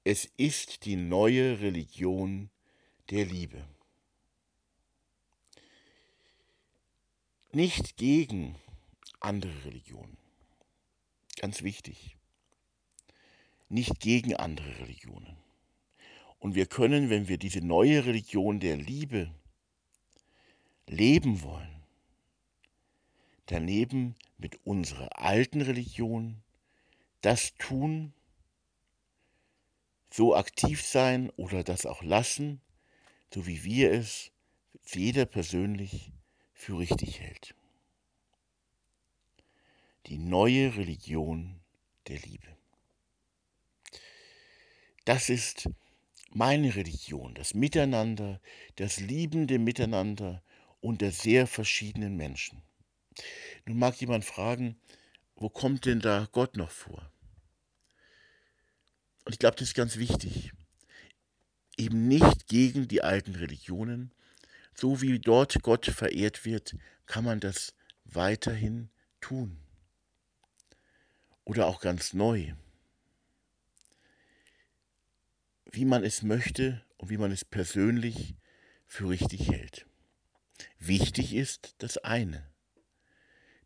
es 0.05 0.31
ist 0.37 0.85
die 0.85 0.97
neue 0.97 1.61
Religion 1.61 2.51
der 3.11 3.25
Liebe. 3.25 3.65
Nicht 7.53 7.97
gegen 7.97 8.57
andere 9.21 9.65
Religionen 9.65 10.21
Ganz 11.41 11.63
wichtig. 11.63 12.19
Nicht 13.71 13.99
gegen 14.01 14.37
andere 14.37 14.79
Religionen. 14.81 15.40
Und 16.41 16.57
wir 16.57 16.67
können, 16.67 17.09
wenn 17.11 17.29
wir 17.29 17.39
diese 17.39 17.61
neue 17.61 18.05
Religion 18.05 18.59
der 18.59 18.77
Liebe 18.77 19.33
leben 20.89 21.43
wollen, 21.43 21.83
daneben 23.47 24.17
mit 24.39 24.59
unserer 24.67 25.17
alten 25.19 25.61
Religion 25.61 26.43
das 27.21 27.55
tun, 27.55 28.13
so 30.11 30.35
aktiv 30.35 30.83
sein 30.83 31.31
oder 31.37 31.63
das 31.63 31.87
auch 31.87 32.03
lassen, 32.03 32.61
so 33.33 33.47
wie 33.47 33.63
wir 33.63 33.93
es 33.93 34.33
jeder 34.93 35.27
persönlich 35.27 36.11
für 36.53 36.79
richtig 36.79 37.21
hält 37.21 37.55
die 40.11 40.19
neue 40.19 40.77
Religion 40.77 41.61
der 42.09 42.19
Liebe. 42.19 42.49
Das 45.05 45.31
ist 45.31 45.69
meine 46.31 46.75
Religion, 46.75 47.35
das 47.35 47.55
Miteinander, 47.55 48.41
das 48.77 49.01
liebende 49.01 49.59
Miteinander 49.59 50.43
unter 50.81 51.11
sehr 51.11 51.47
verschiedenen 51.47 52.17
Menschen. 52.17 52.63
Nun 53.67 53.79
mag 53.79 54.01
jemand 54.01 54.25
fragen, 54.25 54.81
wo 55.35 55.49
kommt 55.49 55.87
denn 55.87 56.01
da 56.01 56.29
Gott 56.33 56.57
noch 56.57 56.71
vor? 56.71 57.13
Und 59.25 59.33
ich 59.33 59.39
glaube, 59.39 59.57
das 59.57 59.69
ist 59.69 59.75
ganz 59.75 59.97
wichtig. 59.97 60.53
Eben 61.77 62.09
nicht 62.09 62.47
gegen 62.47 62.89
die 62.89 63.03
alten 63.03 63.35
Religionen. 63.35 64.13
So 64.75 65.03
wie 65.03 65.19
dort 65.19 65.63
Gott 65.63 65.87
verehrt 65.87 66.45
wird, 66.45 66.77
kann 67.07 67.25
man 67.25 67.41
das 67.41 67.75
weiterhin 68.05 68.91
tun 69.21 69.59
oder 71.45 71.67
auch 71.67 71.81
ganz 71.81 72.15
neu. 72.15 72.53
Wie 75.73 75.85
man 75.85 76.05
es 76.05 76.23
möchte 76.23 76.85
und 76.97 77.11
wie 77.11 77.19
man 77.19 77.31
es 77.31 77.45
persönlich 77.45 78.35
für 78.87 79.09
richtig 79.09 79.51
hält. 79.51 79.87
Wichtig 80.79 81.35
ist 81.35 81.75
das 81.79 81.97
eine, 81.99 82.51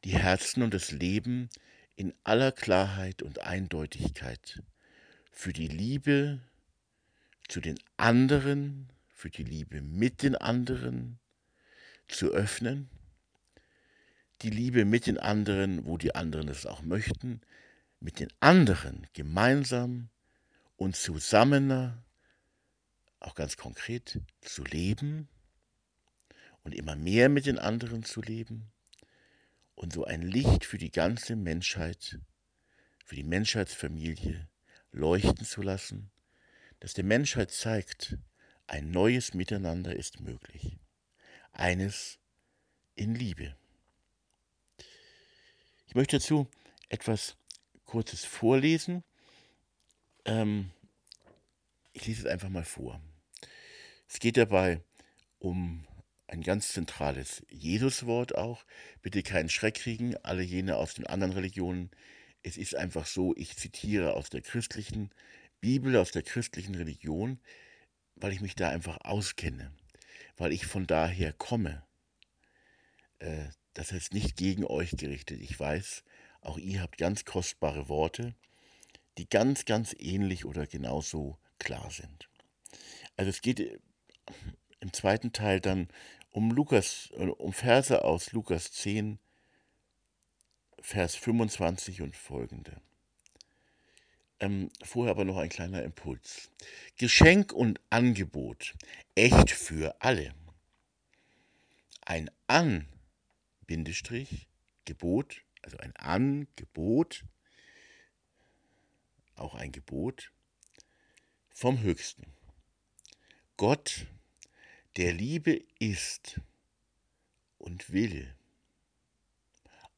die 0.05 0.19
Herzen 0.19 0.63
und 0.63 0.75
das 0.75 0.91
Leben 0.91 1.49
in 1.97 2.13
aller 2.23 2.53
Klarheit 2.53 3.23
und 3.23 3.41
Eindeutigkeit 3.41 4.63
für 5.31 5.53
die 5.53 5.69
Liebe 5.69 6.41
zu 7.49 7.61
den 7.61 7.79
anderen, 7.97 8.93
für 9.09 9.31
die 9.31 9.45
Liebe 9.45 9.81
mit 9.81 10.23
den 10.23 10.37
anderen 10.37 11.19
zu 12.09 12.33
öffnen, 12.33 12.91
die 14.43 14.51
Liebe 14.51 14.85
mit 14.85 15.07
den 15.07 15.19
anderen, 15.19 15.87
wo 15.87 15.97
die 15.97 16.15
anderen 16.15 16.49
es 16.49 16.67
auch 16.67 16.83
möchten, 16.83 17.41
mit 17.99 18.21
den 18.21 18.29
anderen 18.41 19.07
gemeinsam 19.15 20.11
und 20.77 20.97
zusammener, 20.97 22.05
auch 23.21 23.35
ganz 23.35 23.57
konkret, 23.57 24.21
zu 24.41 24.65
leben 24.65 25.29
und 26.63 26.75
immer 26.75 26.97
mehr 26.97 27.29
mit 27.29 27.47
den 27.47 27.59
anderen 27.59 28.05
zu 28.05 28.21
leben 28.21 28.71
und 29.75 29.93
so 29.93 30.05
ein 30.05 30.23
Licht 30.23 30.65
für 30.65 30.79
die 30.79 30.91
ganze 30.91 31.37
Menschheit, 31.37 32.19
für 33.05 33.17
die 33.17 33.25
Menschheitsfamilie 33.25 34.49
leuchten 34.93 35.45
zu 35.45 35.63
lassen, 35.63 36.11
das 36.81 36.95
der 36.95 37.05
Menschheit 37.05 37.51
zeigt, 37.51 38.19
ein 38.67 38.91
neues 38.91 39.35
Miteinander 39.35 39.95
ist 39.95 40.21
möglich, 40.21 40.79
eines 41.53 42.19
in 42.95 43.15
Liebe. 43.15 43.55
Ich 45.87 45.95
möchte 45.95 46.19
dazu 46.19 46.49
etwas 46.89 47.37
kurzes 47.85 48.25
Vorlesen. 48.25 49.05
Ähm, 50.25 50.71
ich 51.93 52.07
lese 52.07 52.23
es 52.23 52.27
einfach 52.27 52.49
mal 52.49 52.65
vor. 52.65 53.01
Es 54.09 54.19
geht 54.19 54.37
dabei 54.37 54.81
um 55.39 55.87
ein 56.27 56.43
ganz 56.43 56.69
zentrales 56.69 57.45
Jesuswort 57.51 58.35
auch. 58.35 58.65
Bitte 59.03 59.23
keinen 59.23 59.49
Schreck 59.49 59.75
kriegen, 59.75 60.17
alle 60.19 60.43
jene 60.43 60.77
aus 60.77 60.95
den 60.95 61.07
anderen 61.07 61.33
Religionen. 61.33 61.91
Es 62.43 62.57
ist 62.57 62.75
einfach 62.75 63.07
so, 63.07 63.35
ich 63.37 63.57
zitiere 63.57 64.15
aus 64.15 64.31
der 64.31 64.43
christlichen 64.43 65.11
Bibel, 65.61 65.97
aus 65.97 66.11
der 66.11 66.23
christlichen 66.23 66.75
Religion, 66.75 67.41
weil 68.17 68.33
ich 68.33 68.41
mich 68.41 68.55
da 68.55 68.69
einfach 68.69 68.99
auskenne, 69.03 69.73
weil 70.37 70.53
ich 70.53 70.67
von 70.67 70.87
daher 70.87 71.33
komme. 71.33 71.85
Äh, 73.19 73.49
das 73.75 73.93
heißt 73.93 74.13
nicht 74.13 74.37
gegen 74.37 74.65
euch 74.65 74.91
gerichtet. 74.93 75.41
Ich 75.41 75.59
weiß, 75.59 76.05
auch 76.41 76.59
ihr 76.59 76.83
habt 76.83 76.99
ganz 76.99 77.25
kostbare 77.25 77.89
Worte, 77.89 78.35
die 79.19 79.29
ganz, 79.29 79.65
ganz 79.65 79.95
ähnlich 79.99 80.45
oder 80.45 80.67
genauso 80.67 81.39
klar 81.59 81.91
sind. 81.91 82.29
Also 83.17 83.31
es 83.31 83.43
geht 83.43 83.61
äh, 83.61 83.79
im 84.81 84.93
zweiten 84.93 85.33
Teil 85.33 85.61
dann 85.61 85.89
um 86.31 86.51
Lukas, 86.51 87.11
äh, 87.17 87.27
um 87.27 87.53
Verse 87.53 88.05
aus 88.05 88.33
Lukas 88.33 88.73
10, 88.73 89.19
Vers 90.81 91.15
25 91.15 92.03
und 92.03 92.15
folgende. 92.17 92.81
Ähm, 94.41 94.69
vorher 94.83 95.13
aber 95.13 95.25
noch 95.25 95.39
ein 95.39 95.49
kleiner 95.49 95.83
Impuls. 95.83 96.51
Geschenk 96.99 97.53
und 97.53 97.81
Angebot, 97.89 98.75
echt 99.15 99.51
für 99.51 99.97
alle. 100.01 100.35
Ein 102.05 102.31
An, 102.47 102.87
Bindestrich, 103.67 104.49
Gebot, 104.85 105.41
also 105.63 105.79
ein 105.79 105.97
Angebot, 105.97 107.25
auch 109.37 109.55
ein 109.55 109.73
Gebot 109.73 110.33
vom 111.51 111.81
Höchsten. 111.81 112.27
Gott, 113.57 114.07
der 114.97 115.13
Liebe 115.13 115.65
ist 115.79 116.41
und 117.59 117.93
will 117.93 118.35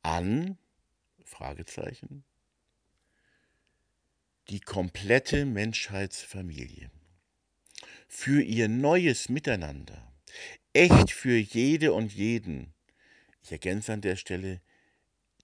an 0.03 0.59
Fragezeichen 1.25 2.25
die 4.49 4.61
komplette 4.61 5.45
Menschheitsfamilie 5.45 6.91
für 8.07 8.43
ihr 8.43 8.69
neues 8.69 9.29
Miteinander, 9.29 10.13
echt 10.73 11.11
für 11.11 11.37
jede 11.37 11.93
und 11.93 12.13
jeden. 12.13 12.73
Ich 13.43 13.51
ergänze 13.51 13.93
an 13.93 14.01
der 14.01 14.17
Stelle, 14.17 14.61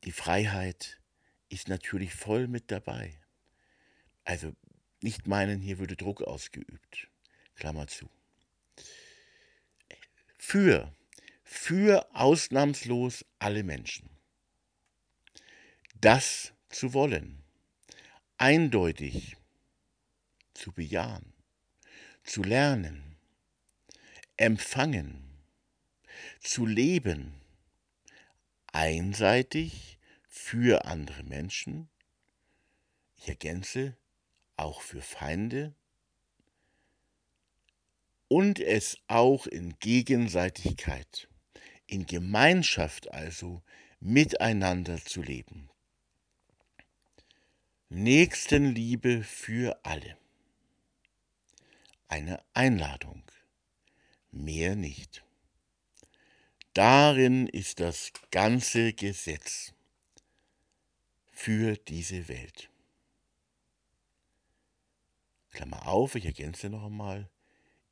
die 0.05 0.13
Freiheit 0.13 1.01
ist 1.49 1.69
natürlich 1.69 2.15
voll 2.15 2.47
mit 2.47 2.71
dabei. 2.71 3.22
Also 4.25 4.55
nicht 5.01 5.27
meinen, 5.27 5.61
hier 5.61 5.79
würde 5.79 5.97
Druck 5.97 6.23
ausgeübt. 6.23 7.09
Klammer 7.57 7.87
zu. 7.87 8.09
Für, 10.39 10.95
für 11.43 12.09
ausnahmslos 12.15 13.25
alle 13.39 13.63
Menschen. 13.63 14.11
Das 15.95 16.53
zu 16.69 16.95
wollen, 16.95 17.43
eindeutig 18.39 19.37
zu 20.55 20.73
bejahen, 20.73 21.33
zu 22.25 22.43
lernen, 22.43 23.17
empfangen, 24.37 25.23
zu 26.41 26.67
leben, 26.67 27.35
einseitig 28.73 29.99
für 30.29 30.85
andere 30.87 31.23
Menschen, 31.23 31.89
ich 33.17 33.29
ergänze, 33.29 33.97
auch 34.63 34.81
für 34.81 35.03
Feinde, 35.03 35.75
und 38.29 38.61
es 38.61 38.97
auch 39.09 39.47
in 39.47 39.79
Gegenseitigkeit, 39.79 41.29
in 41.87 42.07
Gemeinschaft 42.07 43.13
also 43.13 43.63
miteinander 44.01 44.97
zu 45.05 45.21
leben. 45.21 45.69
Nächstenliebe 47.91 49.23
für 49.23 49.79
alle. 49.85 50.17
Eine 52.09 52.43
Einladung, 52.55 53.23
mehr 54.31 54.77
nicht. 54.77 55.25
Darin 56.73 57.49
ist 57.49 57.81
das 57.81 58.13
ganze 58.31 58.95
Gesetz 58.95 59.75
für 61.33 61.77
diese 61.77 62.29
Welt. 62.29 62.72
Klammer 65.53 65.87
auf, 65.87 66.15
ich 66.15 66.25
ergänze 66.25 66.71
noch 66.71 66.85
einmal, 66.85 67.31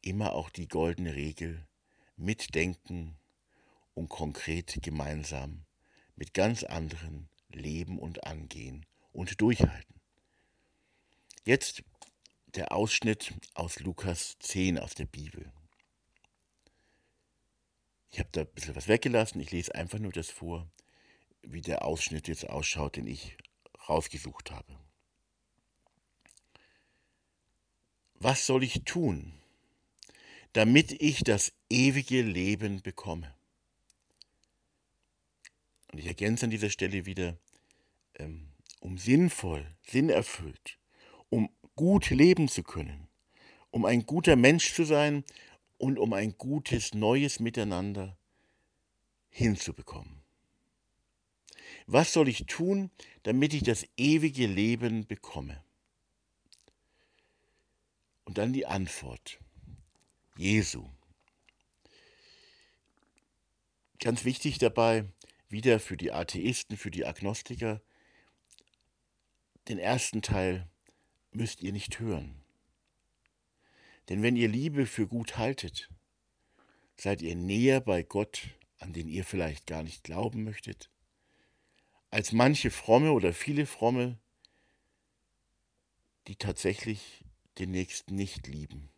immer 0.02 0.32
auch 0.32 0.50
die 0.50 0.66
goldene 0.66 1.14
Regel, 1.14 1.66
mitdenken 2.16 3.16
und 3.94 4.08
konkret 4.08 4.78
gemeinsam 4.82 5.64
mit 6.16 6.34
ganz 6.34 6.64
anderen 6.64 7.28
leben 7.50 7.98
und 7.98 8.24
angehen 8.24 8.86
und 9.12 9.40
durchhalten. 9.40 10.00
Jetzt 11.44 11.82
der 12.54 12.72
Ausschnitt 12.72 13.34
aus 13.54 13.80
Lukas 13.80 14.36
10 14.40 14.78
aus 14.78 14.94
der 14.94 15.06
Bibel. 15.06 15.52
Ich 18.10 18.18
habe 18.18 18.28
da 18.32 18.40
ein 18.40 18.52
bisschen 18.54 18.74
was 18.74 18.88
weggelassen, 18.88 19.40
ich 19.40 19.50
lese 19.50 19.74
einfach 19.74 19.98
nur 19.98 20.12
das 20.12 20.30
vor, 20.30 20.68
wie 21.42 21.60
der 21.60 21.84
Ausschnitt 21.84 22.28
jetzt 22.28 22.48
ausschaut, 22.48 22.96
den 22.96 23.06
ich 23.06 23.36
rausgesucht 23.88 24.50
habe. 24.50 24.78
Was 28.22 28.44
soll 28.44 28.64
ich 28.64 28.84
tun, 28.84 29.32
damit 30.52 30.92
ich 31.00 31.24
das 31.24 31.54
ewige 31.70 32.20
Leben 32.20 32.82
bekomme? 32.82 33.34
Und 35.90 36.00
ich 36.00 36.06
ergänze 36.06 36.44
an 36.44 36.50
dieser 36.50 36.68
Stelle 36.68 37.06
wieder, 37.06 37.38
ähm, 38.18 38.50
um 38.80 38.98
sinnvoll, 38.98 39.74
sinnerfüllt, 39.86 40.78
um 41.30 41.48
gut 41.76 42.10
leben 42.10 42.48
zu 42.48 42.62
können, 42.62 43.08
um 43.70 43.86
ein 43.86 44.04
guter 44.04 44.36
Mensch 44.36 44.74
zu 44.74 44.84
sein 44.84 45.24
und 45.78 45.98
um 45.98 46.12
ein 46.12 46.36
gutes 46.36 46.92
neues 46.92 47.40
Miteinander 47.40 48.18
hinzubekommen. 49.30 50.20
Was 51.86 52.12
soll 52.12 52.28
ich 52.28 52.44
tun, 52.44 52.90
damit 53.22 53.54
ich 53.54 53.62
das 53.62 53.86
ewige 53.96 54.46
Leben 54.46 55.06
bekomme? 55.06 55.64
Und 58.30 58.38
dann 58.38 58.52
die 58.52 58.64
Antwort. 58.64 59.40
Jesu. 60.36 60.88
Ganz 63.98 64.24
wichtig 64.24 64.58
dabei, 64.58 65.08
wieder 65.48 65.80
für 65.80 65.96
die 65.96 66.12
Atheisten, 66.12 66.76
für 66.76 66.92
die 66.92 67.04
Agnostiker, 67.04 67.82
den 69.66 69.80
ersten 69.80 70.22
Teil 70.22 70.68
müsst 71.32 71.60
ihr 71.60 71.72
nicht 71.72 71.98
hören. 71.98 72.40
Denn 74.08 74.22
wenn 74.22 74.36
ihr 74.36 74.46
Liebe 74.46 74.86
für 74.86 75.08
gut 75.08 75.36
haltet, 75.36 75.90
seid 76.96 77.22
ihr 77.22 77.34
näher 77.34 77.80
bei 77.80 78.04
Gott, 78.04 78.42
an 78.78 78.92
den 78.92 79.08
ihr 79.08 79.24
vielleicht 79.24 79.66
gar 79.66 79.82
nicht 79.82 80.04
glauben 80.04 80.44
möchtet, 80.44 80.88
als 82.10 82.30
manche 82.30 82.70
fromme 82.70 83.10
oder 83.10 83.32
viele 83.32 83.66
fromme, 83.66 84.20
die 86.28 86.36
tatsächlich 86.36 87.24
den 87.60 87.70
Nächsten 87.70 88.14
nicht 88.14 88.46
lieben, 88.46 88.88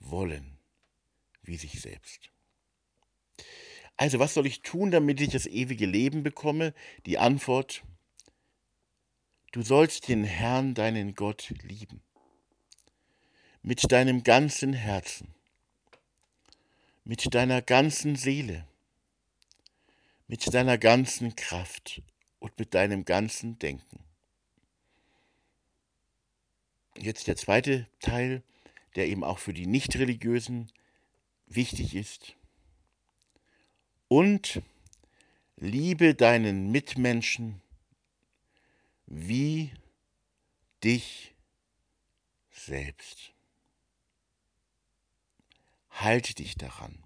wollen, 0.00 0.58
wie 1.42 1.56
sich 1.56 1.80
selbst. 1.80 2.30
Also 3.96 4.18
was 4.18 4.34
soll 4.34 4.46
ich 4.46 4.62
tun, 4.62 4.90
damit 4.90 5.20
ich 5.20 5.30
das 5.30 5.46
ewige 5.46 5.86
Leben 5.86 6.22
bekomme? 6.22 6.74
Die 7.06 7.18
Antwort, 7.18 7.82
du 9.52 9.62
sollst 9.62 10.08
den 10.08 10.24
Herrn, 10.24 10.74
deinen 10.74 11.14
Gott, 11.14 11.54
lieben 11.62 12.02
mit 13.62 13.92
deinem 13.92 14.24
ganzen 14.24 14.72
Herzen, 14.72 15.32
mit 17.04 17.32
deiner 17.32 17.62
ganzen 17.62 18.16
Seele, 18.16 18.66
mit 20.26 20.52
deiner 20.52 20.78
ganzen 20.78 21.36
Kraft 21.36 22.02
und 22.40 22.58
mit 22.58 22.74
deinem 22.74 23.04
ganzen 23.04 23.58
Denken. 23.60 24.00
Jetzt 26.98 27.26
der 27.26 27.36
zweite 27.36 27.86
Teil, 28.00 28.42
der 28.96 29.08
eben 29.08 29.24
auch 29.24 29.38
für 29.38 29.54
die 29.54 29.66
Nichtreligiösen 29.66 30.70
wichtig 31.46 31.94
ist. 31.94 32.36
Und 34.08 34.62
liebe 35.56 36.14
deinen 36.14 36.70
Mitmenschen 36.70 37.62
wie 39.06 39.72
dich 40.84 41.34
selbst. 42.50 43.32
Halte 45.90 46.34
dich 46.34 46.56
daran. 46.56 47.02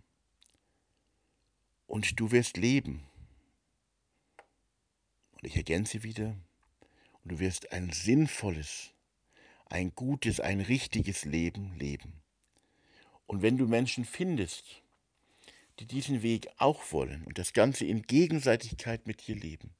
Und 1.86 2.18
du 2.18 2.30
wirst 2.30 2.56
leben. 2.56 3.06
Und 5.32 5.44
ich 5.44 5.56
ergänze 5.56 6.02
wieder, 6.02 6.36
und 7.22 7.32
du 7.32 7.38
wirst 7.38 7.72
ein 7.72 7.92
sinnvolles, 7.92 8.92
ein 9.66 9.94
gutes, 9.94 10.40
ein 10.40 10.60
richtiges 10.60 11.24
Leben 11.24 11.74
leben. 11.76 12.22
Und 13.26 13.42
wenn 13.42 13.58
du 13.58 13.66
Menschen 13.66 14.04
findest, 14.04 14.82
die 15.78 15.86
diesen 15.86 16.22
Weg 16.22 16.48
auch 16.56 16.92
wollen 16.92 17.24
und 17.24 17.38
das 17.38 17.52
Ganze 17.52 17.84
in 17.84 18.02
Gegenseitigkeit 18.02 19.06
mit 19.06 19.26
dir 19.26 19.36
leben, 19.36 19.74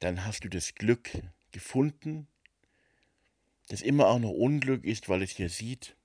dann 0.00 0.24
hast 0.24 0.44
du 0.44 0.48
das 0.48 0.74
Glück 0.74 1.10
gefunden, 1.52 2.26
das 3.68 3.82
immer 3.82 4.08
auch 4.08 4.18
noch 4.18 4.30
Unglück 4.30 4.84
ist, 4.84 5.08
weil 5.08 5.22
es 5.22 5.30
hier 5.30 5.48
sieht, 5.48 5.96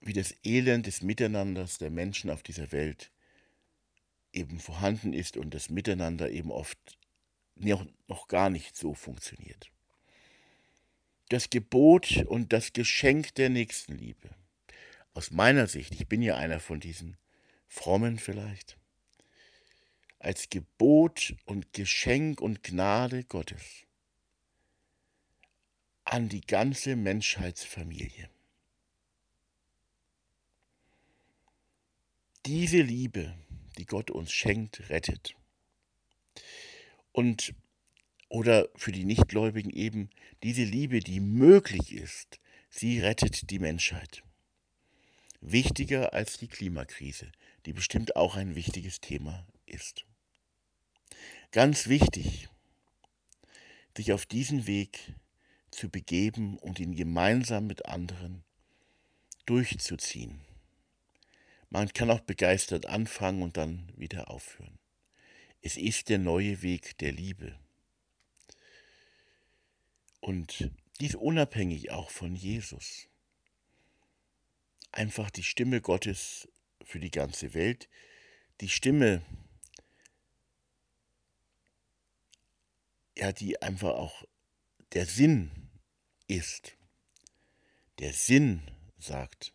wie 0.00 0.12
das 0.12 0.34
Elend 0.44 0.86
des 0.86 1.02
Miteinanders 1.02 1.78
der 1.78 1.90
Menschen 1.90 2.30
auf 2.30 2.42
dieser 2.42 2.72
Welt 2.72 3.10
eben 4.32 4.60
vorhanden 4.60 5.12
ist 5.12 5.36
und 5.36 5.54
das 5.54 5.70
Miteinander 5.70 6.30
eben 6.30 6.50
oft 6.50 6.98
noch 7.56 8.28
gar 8.28 8.50
nicht 8.50 8.76
so 8.76 8.94
funktioniert. 8.94 9.70
Das 11.28 11.50
Gebot 11.50 12.24
und 12.26 12.52
das 12.52 12.72
Geschenk 12.72 13.34
der 13.34 13.50
Nächstenliebe. 13.50 14.30
Aus 15.12 15.30
meiner 15.30 15.66
Sicht, 15.66 15.94
ich 15.94 16.08
bin 16.08 16.22
ja 16.22 16.36
einer 16.36 16.60
von 16.60 16.80
diesen 16.80 17.16
Frommen 17.66 18.18
vielleicht, 18.18 18.78
als 20.18 20.48
Gebot 20.48 21.34
und 21.44 21.72
Geschenk 21.72 22.40
und 22.40 22.62
Gnade 22.62 23.24
Gottes 23.24 23.84
an 26.04 26.30
die 26.30 26.40
ganze 26.40 26.96
Menschheitsfamilie. 26.96 28.30
Diese 32.46 32.80
Liebe, 32.80 33.34
die 33.76 33.84
Gott 33.84 34.10
uns 34.10 34.32
schenkt, 34.32 34.88
rettet. 34.88 35.34
Und 37.12 37.54
oder 38.28 38.68
für 38.74 38.92
die 38.92 39.04
Nichtgläubigen 39.04 39.70
eben 39.70 40.10
diese 40.42 40.64
Liebe, 40.64 41.00
die 41.00 41.20
möglich 41.20 41.92
ist, 41.92 42.40
sie 42.70 43.00
rettet 43.00 43.50
die 43.50 43.58
Menschheit. 43.58 44.22
Wichtiger 45.40 46.12
als 46.12 46.38
die 46.38 46.48
Klimakrise, 46.48 47.30
die 47.64 47.72
bestimmt 47.72 48.16
auch 48.16 48.36
ein 48.36 48.54
wichtiges 48.54 49.00
Thema 49.00 49.46
ist. 49.66 50.04
Ganz 51.52 51.88
wichtig, 51.88 52.48
sich 53.96 54.12
auf 54.12 54.26
diesen 54.26 54.66
Weg 54.66 55.14
zu 55.70 55.88
begeben 55.88 56.58
und 56.58 56.78
ihn 56.78 56.94
gemeinsam 56.94 57.66
mit 57.66 57.86
anderen 57.86 58.44
durchzuziehen. 59.46 60.40
Man 61.70 61.92
kann 61.92 62.10
auch 62.10 62.20
begeistert 62.20 62.86
anfangen 62.86 63.42
und 63.42 63.56
dann 63.56 63.92
wieder 63.96 64.30
aufhören. 64.30 64.78
Es 65.60 65.76
ist 65.76 66.08
der 66.08 66.18
neue 66.18 66.62
Weg 66.62 66.96
der 66.98 67.12
Liebe. 67.12 67.58
Und 70.20 70.70
dies 71.00 71.14
unabhängig 71.14 71.90
auch 71.90 72.10
von 72.10 72.34
Jesus. 72.34 73.08
Einfach 74.90 75.30
die 75.30 75.44
Stimme 75.44 75.80
Gottes 75.80 76.48
für 76.82 76.98
die 76.98 77.10
ganze 77.10 77.54
Welt, 77.54 77.88
die 78.60 78.68
Stimme, 78.68 79.22
ja, 83.16 83.32
die 83.32 83.60
einfach 83.62 83.94
auch 83.94 84.24
der 84.92 85.06
Sinn 85.06 85.50
ist. 86.26 86.76
Der 87.98 88.12
Sinn 88.12 88.62
sagt, 88.98 89.52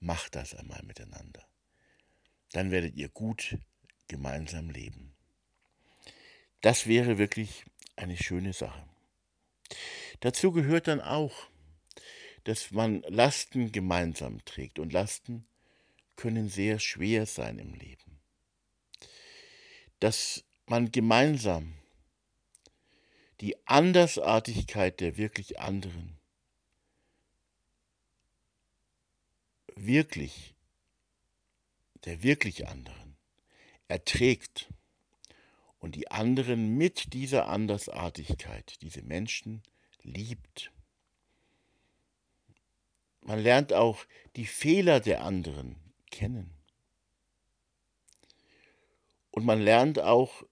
macht 0.00 0.34
das 0.34 0.54
einmal 0.54 0.82
miteinander. 0.82 1.46
Dann 2.52 2.70
werdet 2.70 2.96
ihr 2.96 3.08
gut 3.08 3.58
gemeinsam 4.08 4.70
leben. 4.70 5.14
Das 6.60 6.86
wäre 6.86 7.18
wirklich 7.18 7.64
eine 7.96 8.16
schöne 8.16 8.52
Sache. 8.52 8.91
Dazu 10.20 10.52
gehört 10.52 10.88
dann 10.88 11.00
auch, 11.00 11.48
dass 12.44 12.70
man 12.70 13.02
Lasten 13.02 13.72
gemeinsam 13.72 14.44
trägt 14.44 14.78
und 14.78 14.92
Lasten 14.92 15.46
können 16.16 16.48
sehr 16.48 16.78
schwer 16.78 17.26
sein 17.26 17.58
im 17.58 17.74
Leben. 17.74 18.20
Dass 20.00 20.44
man 20.66 20.90
gemeinsam 20.90 21.74
die 23.40 23.56
Andersartigkeit 23.66 25.00
der 25.00 25.16
wirklich 25.16 25.58
anderen 25.58 26.18
wirklich, 29.74 30.54
der 32.04 32.22
wirklich 32.22 32.68
anderen 32.68 33.16
erträgt 33.88 34.72
und 35.82 35.96
die 35.96 36.10
anderen 36.12 36.76
mit 36.76 37.12
dieser 37.12 37.48
Andersartigkeit, 37.48 38.80
diese 38.82 39.02
Menschen 39.02 39.62
liebt. 40.02 40.70
Man 43.20 43.40
lernt 43.40 43.72
auch 43.72 44.04
die 44.36 44.46
Fehler 44.46 45.00
der 45.00 45.24
anderen 45.24 45.74
kennen. 46.12 46.54
Und 49.32 49.44
man 49.44 49.60
lernt 49.60 49.98
auch 49.98 50.44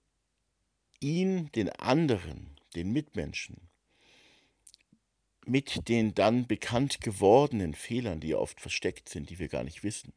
ihn, 0.99 1.49
den 1.53 1.69
anderen, 1.69 2.59
den 2.75 2.91
Mitmenschen, 2.91 3.69
mit 5.45 5.87
den 5.87 6.13
dann 6.13 6.45
bekannt 6.45 6.99
gewordenen 6.99 7.73
Fehlern, 7.73 8.19
die 8.19 8.35
oft 8.35 8.59
versteckt 8.59 9.07
sind, 9.07 9.29
die 9.29 9.39
wir 9.39 9.47
gar 9.47 9.63
nicht 9.63 9.81
wissen, 9.83 10.11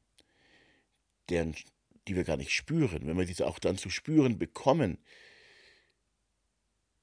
deren 1.28 1.54
die 2.06 2.16
wir 2.16 2.24
gar 2.24 2.36
nicht 2.36 2.52
spüren, 2.52 3.06
wenn 3.06 3.16
wir 3.16 3.24
diese 3.24 3.46
auch 3.46 3.58
dann 3.58 3.78
zu 3.78 3.90
spüren 3.90 4.38
bekommen, 4.38 4.98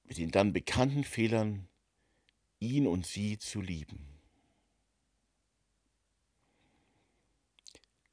mit 0.03 0.17
den 0.17 0.31
dann 0.31 0.53
bekannten 0.53 1.03
Fehlern, 1.03 1.67
ihn 2.59 2.87
und 2.87 3.05
sie 3.05 3.37
zu 3.37 3.61
lieben. 3.61 4.07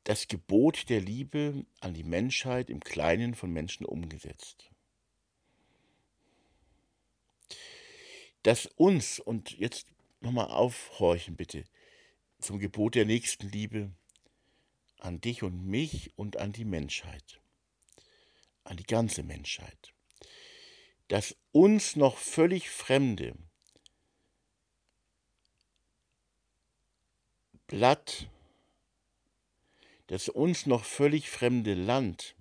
Das 0.05 0.27
Gebot 0.27 0.89
der 0.89 1.01
Liebe 1.03 1.67
an 1.81 1.93
die 1.93 2.05
Menschheit 2.05 2.71
im 2.71 2.81
Kleinen 2.81 3.35
von 3.35 3.53
Menschen 3.53 3.85
umgesetzt. 3.85 4.71
Das 8.43 8.65
uns, 8.65 9.21
und 9.21 9.59
jetzt 9.59 9.87
nochmal 10.21 10.47
aufhorchen 10.49 11.37
bitte, 11.37 11.65
zum 12.39 12.59
Gebot 12.59 12.95
der 12.95 13.05
Nächstenliebe 13.05 13.91
an 14.99 15.21
dich 15.21 15.43
und 15.43 15.65
mich 15.65 16.13
und 16.17 16.37
an 16.37 16.53
die 16.53 16.65
Menschheit, 16.65 17.41
an 18.65 18.77
die 18.77 18.85
ganze 18.85 19.23
Menschheit. 19.23 19.95
Das 21.09 21.37
uns 21.53 21.97
noch 21.97 22.19
völlig 22.19 22.71
fremde 22.71 23.35
Blatt, 27.67 28.29
das 30.07 30.29
uns 30.31 30.67
noch 30.67 30.85
völlig 30.85 31.29
fremde 31.29 31.75
Land 31.75 32.35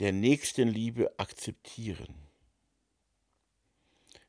der 0.00 0.12
Nächstenliebe 0.12 1.18
akzeptieren, 1.18 2.14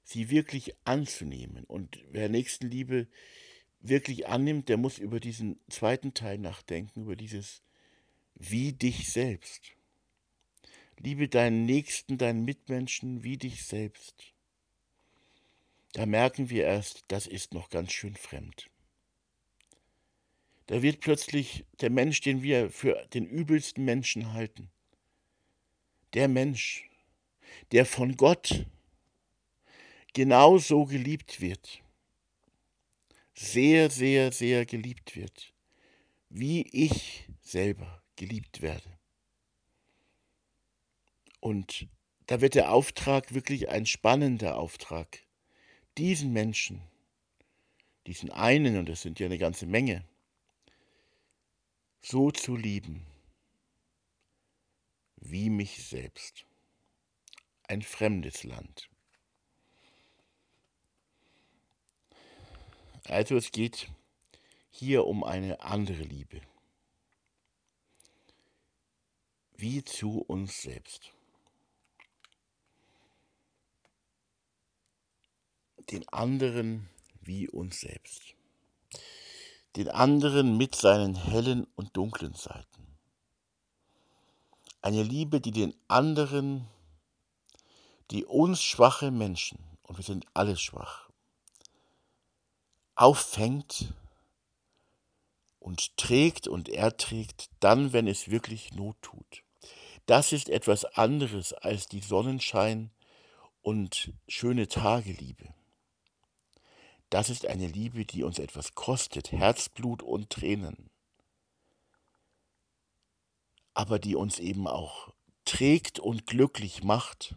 sie 0.04 0.30
wirklich 0.30 0.76
anzunehmen. 0.86 1.63
Und 1.65 2.04
wer 2.10 2.30
Nächstenliebe 2.30 3.08
wirklich 3.82 4.28
annimmt, 4.28 4.70
der 4.70 4.78
muss 4.78 4.98
über 4.98 5.20
diesen 5.20 5.60
zweiten 5.70 6.13
Teil 6.13 6.38
nachdenken, 6.38 7.02
über 7.02 7.15
dieses 7.15 7.62
wie 8.36 8.74
dich 8.74 9.12
selbst. 9.12 9.74
Liebe 10.98 11.28
deinen 11.28 11.65
Nächsten, 11.65 12.17
deinen 12.17 12.46
Mitmenschen 12.46 13.24
wie 13.24 13.38
dich 13.38 13.65
selbst. 13.65 14.34
Da 15.94 16.06
merken 16.06 16.50
wir 16.50 16.63
erst, 16.63 17.06
das 17.08 17.28
ist 17.28 17.54
noch 17.54 17.70
ganz 17.70 17.91
schön 17.91 18.15
fremd. 18.15 18.70
Da 20.67 20.82
wird 20.82 21.02
plötzlich 21.02 21.65
der 21.82 21.89
Mensch, 21.89 22.22
den 22.22 22.44
wir 22.44 22.70
für 22.70 23.06
den 23.13 23.26
übelsten 23.26 23.84
Menschen 23.84 24.32
halten, 24.34 24.70
der 26.13 26.28
Mensch, 26.28 26.89
der 27.72 27.86
von 27.86 28.15
Gott 28.15 28.65
genauso 30.13 30.86
geliebt 30.86 31.41
wird, 31.41 31.82
sehr, 33.34 33.89
sehr, 33.89 34.32
sehr 34.32 34.65
geliebt 34.65 35.15
wird, 35.15 35.54
wie 36.30 36.62
ich 36.67 37.28
selber 37.41 38.04
geliebt 38.15 38.62
werde. 38.62 38.98
Und 41.39 41.88
da 42.28 42.39
wird 42.39 42.56
der 42.56 42.72
Auftrag 42.72 43.34
wirklich 43.34 43.70
ein 43.70 43.86
spannender 43.86 44.58
Auftrag, 44.58 45.20
diesen 45.98 46.32
Menschen, 46.32 46.82
diesen 48.08 48.32
einen, 48.32 48.78
und 48.78 48.88
das 48.88 49.02
sind 49.02 49.20
ja 49.20 49.26
eine 49.26 49.38
ganze 49.38 49.65
Menge, 49.65 50.06
so 52.02 52.32
zu 52.32 52.56
lieben, 52.56 53.06
wie 55.17 55.50
mich 55.50 55.84
selbst. 55.84 56.46
Ein 57.67 57.82
fremdes 57.82 58.44
Land. 58.44 58.90
Also 63.05 63.35
es 63.35 63.51
geht 63.51 63.89
hier 64.69 65.05
um 65.05 65.23
eine 65.23 65.61
andere 65.61 66.03
Liebe, 66.03 66.41
wie 69.57 69.83
zu 69.83 70.21
uns 70.21 70.61
selbst. 70.61 71.11
Den 75.91 76.07
anderen 76.09 76.89
wie 77.21 77.49
uns 77.49 77.81
selbst. 77.81 78.35
Den 79.75 79.89
anderen 79.89 80.57
mit 80.57 80.75
seinen 80.75 81.15
hellen 81.15 81.65
und 81.75 81.95
dunklen 81.95 82.33
Seiten. 82.33 82.97
Eine 84.81 85.03
Liebe, 85.03 85.41
die 85.41 85.51
den 85.51 85.75
anderen, 85.87 86.67
die 88.09 88.25
uns 88.25 88.63
schwache 88.63 89.11
Menschen, 89.11 89.59
und 89.83 89.97
wir 89.97 90.03
sind 90.03 90.25
alle 90.33 90.57
schwach, 90.57 91.11
auffängt 92.95 93.93
und 95.60 95.95
trägt 95.97 96.47
und 96.47 96.69
erträgt, 96.69 97.49
dann, 97.60 97.93
wenn 97.93 98.08
es 98.08 98.30
wirklich 98.30 98.73
Not 98.73 98.97
tut. 99.01 99.43
Das 100.06 100.32
ist 100.34 100.49
etwas 100.49 100.86
anderes 100.86 101.54
als 101.54 101.88
die 101.88 102.01
Sonnenschein 102.01 102.91
und 103.62 104.12
schöne 104.27 104.67
Tageliebe. 104.67 105.54
Das 107.10 107.30
ist 107.30 107.45
eine 107.45 107.67
Liebe, 107.67 108.06
die 108.06 108.23
uns 108.23 108.39
etwas 108.39 108.73
kostet, 108.73 109.32
Herzblut 109.32 110.01
und 110.01 110.30
Tränen, 110.30 110.89
aber 113.73 113.99
die 113.99 114.15
uns 114.15 114.39
eben 114.39 114.67
auch 114.67 115.13
trägt 115.45 115.99
und 115.99 116.25
glücklich 116.25 116.84
macht 116.84 117.36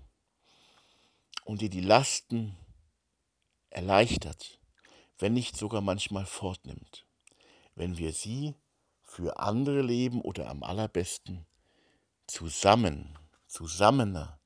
und 1.44 1.60
die 1.60 1.70
die 1.70 1.80
Lasten 1.80 2.56
erleichtert 3.70 4.60
wenn 5.24 5.32
nicht 5.32 5.56
sogar 5.56 5.80
manchmal 5.80 6.26
fortnimmt, 6.26 7.06
wenn 7.76 7.96
wir 7.96 8.12
sie 8.12 8.56
für 9.00 9.38
andere 9.38 9.80
leben 9.80 10.20
oder 10.20 10.50
am 10.50 10.62
allerbesten 10.62 11.46
zusammen, 12.26 13.18
zusammener, 13.46 14.38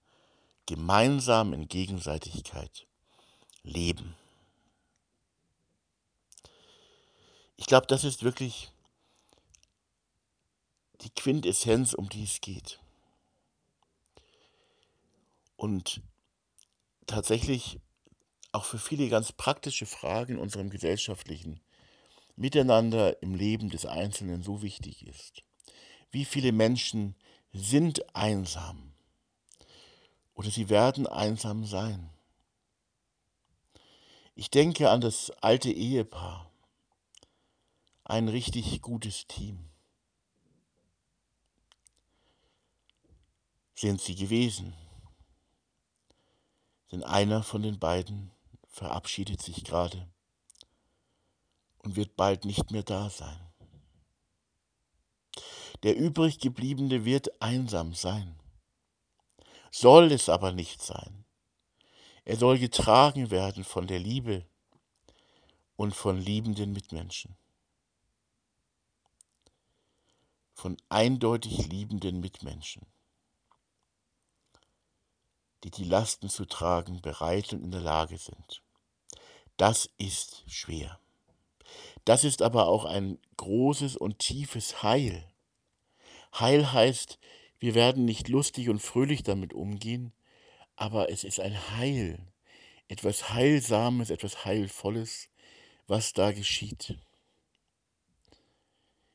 gemeinsam 0.67 1.53
in 1.53 1.67
Gegenseitigkeit 1.67 2.87
leben. 3.65 4.15
Ich 7.57 7.67
glaube, 7.67 7.89
das 7.89 8.05
ist 8.05 8.23
wirklich 8.23 8.71
die 11.01 11.11
Quintessenz, 11.11 11.93
um 11.93 12.09
die 12.09 12.23
es 12.23 12.41
geht. 12.41 12.79
Und 15.57 16.03
tatsächlich 17.09 17.81
auch 18.59 18.65
für 18.65 18.79
viele 18.79 19.09
ganz 19.09 19.31
praktische 19.31 19.87
Fragen 19.87 20.33
in 20.33 20.39
unserem 20.41 20.69
gesellschaftlichen 20.69 21.61
Miteinander 22.35 23.23
im 23.23 23.37
Leben 23.37 23.71
des 23.71 23.87
Einzelnen 23.87 24.43
so 24.43 24.63
wichtig 24.63 25.07
ist. 25.07 25.45
Wie 26.11 26.25
viele 26.25 26.51
Menschen 26.51 27.15
sind 27.53 28.17
einsam 28.17 28.95
oder 30.35 30.51
sie 30.51 30.69
werden 30.69 31.07
einsam 31.07 31.65
sein. 31.65 32.11
Ich 34.35 34.51
denke 34.51 34.91
an 34.91 35.01
das 35.01 35.31
alte 35.41 35.71
Ehepaar, 35.71 36.51
ein 38.03 38.27
richtig 38.27 38.83
gutes 38.83 39.29
Team. 39.29 39.69
Sind 43.77 44.01
sie 44.01 44.17
gewesen? 44.17 44.75
Denn 46.91 47.05
einer 47.05 47.45
von 47.45 47.63
den 47.63 47.79
beiden 47.79 48.33
verabschiedet 48.79 49.43
sich 49.43 49.65
gerade 49.65 50.09
und 51.79 51.97
wird 51.97 52.15
bald 52.15 52.45
nicht 52.45 52.71
mehr 52.71 52.85
da 52.85 53.11
sein. 53.11 53.53
Der 55.83 55.97
übrig 55.97 56.39
gebliebene 56.39 57.05
wird 57.05 57.43
einsam 57.43 57.95
sein, 57.95 58.39
soll 59.73 60.13
es 60.13 60.29
aber 60.29 60.53
nicht 60.53 60.81
sein. 60.81 61.25
Er 62.25 62.37
soll 62.37 62.59
getragen 62.59 63.33
werden 63.33 63.65
von 63.65 63.89
der 63.89 63.99
Liebe 63.99 64.47
und 65.75 65.95
von 65.97 66.17
liebenden 66.17 66.73
Mitmenschen, 66.73 67.37
von 70.53 70.77
eindeutig 70.89 71.67
liebenden 71.67 72.21
Mitmenschen, 72.21 72.87
die 75.65 75.71
die 75.71 75.85
Lasten 75.85 76.29
zu 76.29 76.45
tragen 76.45 77.01
bereit 77.01 77.53
und 77.53 77.65
in 77.65 77.73
der 77.73 77.81
Lage 77.81 78.19
sind. 78.19 78.63
Das 79.59 79.91
ist 79.99 80.45
schwer. 80.47 81.01
Das 82.05 82.25
ist 82.25 82.43
aber 82.43 82.69
auch 82.69 82.85
ein 82.85 83.19
großes 83.37 83.97
und 83.97 84.21
tiefes 84.21 84.83
Heil. 84.85 85.29
Heil 86.33 86.73
heißt, 86.73 87.19
wir 87.59 87.75
werden 87.75 88.05
nicht 88.05 88.29
lustig 88.29 88.69
und 88.69 88.79
fröhlich 88.79 89.25
damit 89.25 89.53
umgehen, 89.53 90.13
aber 90.77 91.11
es 91.11 91.25
ist 91.25 91.41
ein 91.41 91.77
Heil, 91.77 92.21
etwas 92.87 93.31
Heilsames, 93.31 94.11
etwas 94.11 94.45
Heilvolles, 94.45 95.29
was 95.89 96.13
da 96.13 96.31
geschieht. 96.31 96.97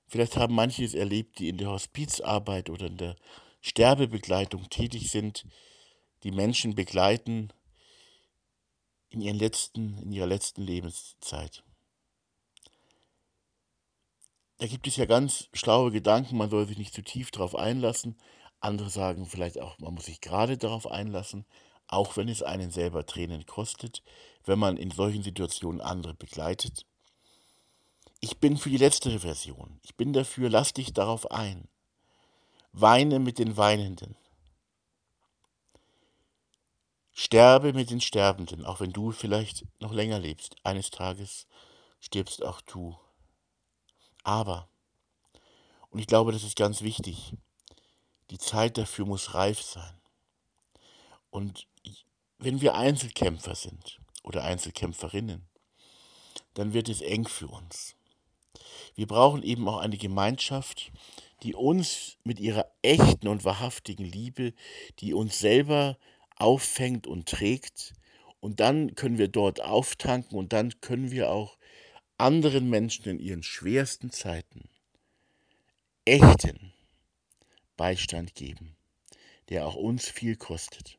Vielleicht 0.07 0.35
haben 0.35 0.53
manche 0.53 0.83
es 0.83 0.93
erlebt, 0.93 1.39
die 1.39 1.47
in 1.47 1.57
der 1.57 1.69
Hospizarbeit 1.69 2.69
oder 2.69 2.87
in 2.87 2.97
der 2.97 3.15
Sterbebegleitung 3.61 4.69
tätig 4.69 5.09
sind, 5.09 5.45
die 6.23 6.31
Menschen 6.31 6.75
begleiten 6.75 7.53
in, 9.13 9.21
ihren 9.21 9.37
letzten, 9.37 9.97
in 9.99 10.11
ihrer 10.11 10.27
letzten 10.27 10.61
Lebenszeit. 10.61 11.63
Da 14.57 14.67
gibt 14.67 14.87
es 14.87 14.95
ja 14.95 15.05
ganz 15.05 15.49
schlaue 15.53 15.91
Gedanken, 15.91 16.37
man 16.37 16.49
soll 16.49 16.67
sich 16.67 16.77
nicht 16.77 16.93
zu 16.93 17.01
tief 17.01 17.31
darauf 17.31 17.55
einlassen. 17.55 18.17
Andere 18.59 18.89
sagen 18.89 19.25
vielleicht 19.25 19.59
auch, 19.59 19.77
man 19.79 19.93
muss 19.93 20.05
sich 20.05 20.21
gerade 20.21 20.57
darauf 20.57 20.89
einlassen, 20.89 21.45
auch 21.87 22.15
wenn 22.15 22.29
es 22.29 22.43
einen 22.43 22.71
selber 22.71 23.05
Tränen 23.05 23.45
kostet, 23.45 24.03
wenn 24.45 24.59
man 24.59 24.77
in 24.77 24.91
solchen 24.91 25.23
Situationen 25.23 25.81
andere 25.81 26.13
begleitet. 26.13 26.85
Ich 28.21 28.37
bin 28.39 28.55
für 28.55 28.69
die 28.69 28.77
letztere 28.77 29.19
Version. 29.19 29.81
Ich 29.83 29.95
bin 29.95 30.13
dafür, 30.13 30.49
lass 30.49 30.73
dich 30.73 30.93
darauf 30.93 31.29
ein. 31.29 31.67
Weine 32.71 33.19
mit 33.19 33.37
den 33.37 33.57
Weinenden. 33.57 34.15
Sterbe 37.13 37.73
mit 37.73 37.91
den 37.91 38.01
Sterbenden, 38.01 38.65
auch 38.65 38.79
wenn 38.79 38.91
du 38.91 39.11
vielleicht 39.11 39.65
noch 39.79 39.93
länger 39.93 40.19
lebst. 40.19 40.55
Eines 40.63 40.89
Tages 40.89 41.47
stirbst 41.99 42.43
auch 42.43 42.61
du. 42.61 42.97
Aber, 44.23 44.67
und 45.89 45.99
ich 45.99 46.07
glaube, 46.07 46.31
das 46.31 46.43
ist 46.43 46.55
ganz 46.55 46.81
wichtig, 46.81 47.33
die 48.29 48.37
Zeit 48.39 48.77
dafür 48.77 49.05
muss 49.05 49.33
reif 49.35 49.61
sein. 49.61 49.93
Und 51.29 51.67
wenn 52.39 52.61
wir 52.61 52.75
Einzelkämpfer 52.75 53.55
sind 53.55 53.99
oder 54.23 54.43
Einzelkämpferinnen, 54.43 55.47
dann 56.55 56.73
wird 56.73 56.89
es 56.89 57.01
eng 57.01 57.27
für 57.27 57.47
uns. 57.47 57.95
Wir 58.95 59.07
brauchen 59.07 59.43
eben 59.43 59.67
auch 59.67 59.77
eine 59.77 59.97
Gemeinschaft, 59.97 60.91
die 61.41 61.55
uns 61.55 62.17
mit 62.23 62.39
ihrer 62.39 62.65
echten 62.81 63.27
und 63.27 63.43
wahrhaftigen 63.43 64.05
Liebe, 64.05 64.53
die 64.99 65.13
uns 65.13 65.39
selber 65.39 65.97
auffängt 66.35 67.07
und 67.07 67.27
trägt, 67.29 67.93
und 68.39 68.59
dann 68.59 68.95
können 68.95 69.17
wir 69.17 69.29
dort 69.29 69.61
auftanken 69.61 70.37
und 70.37 70.51
dann 70.51 70.81
können 70.81 71.11
wir 71.11 71.29
auch 71.29 71.57
anderen 72.17 72.69
Menschen 72.69 73.05
in 73.05 73.19
ihren 73.19 73.41
schwersten 73.41 74.11
Zeiten 74.11 74.67
echten 76.05 76.73
Beistand 77.77 78.35
geben, 78.35 78.75
der 79.47 79.65
auch 79.65 79.75
uns 79.75 80.09
viel 80.09 80.35
kostet. 80.35 80.97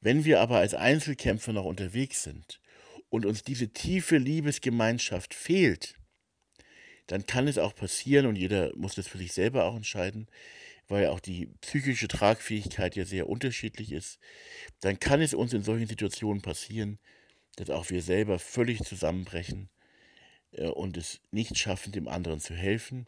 Wenn 0.00 0.24
wir 0.24 0.40
aber 0.40 0.58
als 0.58 0.74
Einzelkämpfer 0.74 1.52
noch 1.52 1.64
unterwegs 1.64 2.22
sind 2.22 2.60
und 3.08 3.24
uns 3.24 3.42
diese 3.42 3.70
tiefe 3.70 4.18
Liebesgemeinschaft 4.18 5.32
fehlt, 5.32 5.94
dann 7.06 7.26
kann 7.26 7.48
es 7.48 7.58
auch 7.58 7.74
passieren, 7.74 8.26
und 8.26 8.36
jeder 8.36 8.74
muss 8.76 8.94
das 8.94 9.08
für 9.08 9.18
sich 9.18 9.32
selber 9.32 9.64
auch 9.64 9.76
entscheiden, 9.76 10.28
weil 10.90 11.06
auch 11.06 11.20
die 11.20 11.46
psychische 11.60 12.08
Tragfähigkeit 12.08 12.96
ja 12.96 13.04
sehr 13.04 13.28
unterschiedlich 13.28 13.92
ist, 13.92 14.18
dann 14.80 14.98
kann 14.98 15.22
es 15.22 15.34
uns 15.34 15.52
in 15.52 15.62
solchen 15.62 15.86
Situationen 15.86 16.42
passieren, 16.42 16.98
dass 17.56 17.70
auch 17.70 17.90
wir 17.90 18.02
selber 18.02 18.38
völlig 18.40 18.82
zusammenbrechen 18.82 19.68
äh, 20.52 20.66
und 20.66 20.96
es 20.96 21.20
nicht 21.30 21.56
schaffen, 21.56 21.92
dem 21.92 22.08
anderen 22.08 22.40
zu 22.40 22.54
helfen 22.54 23.06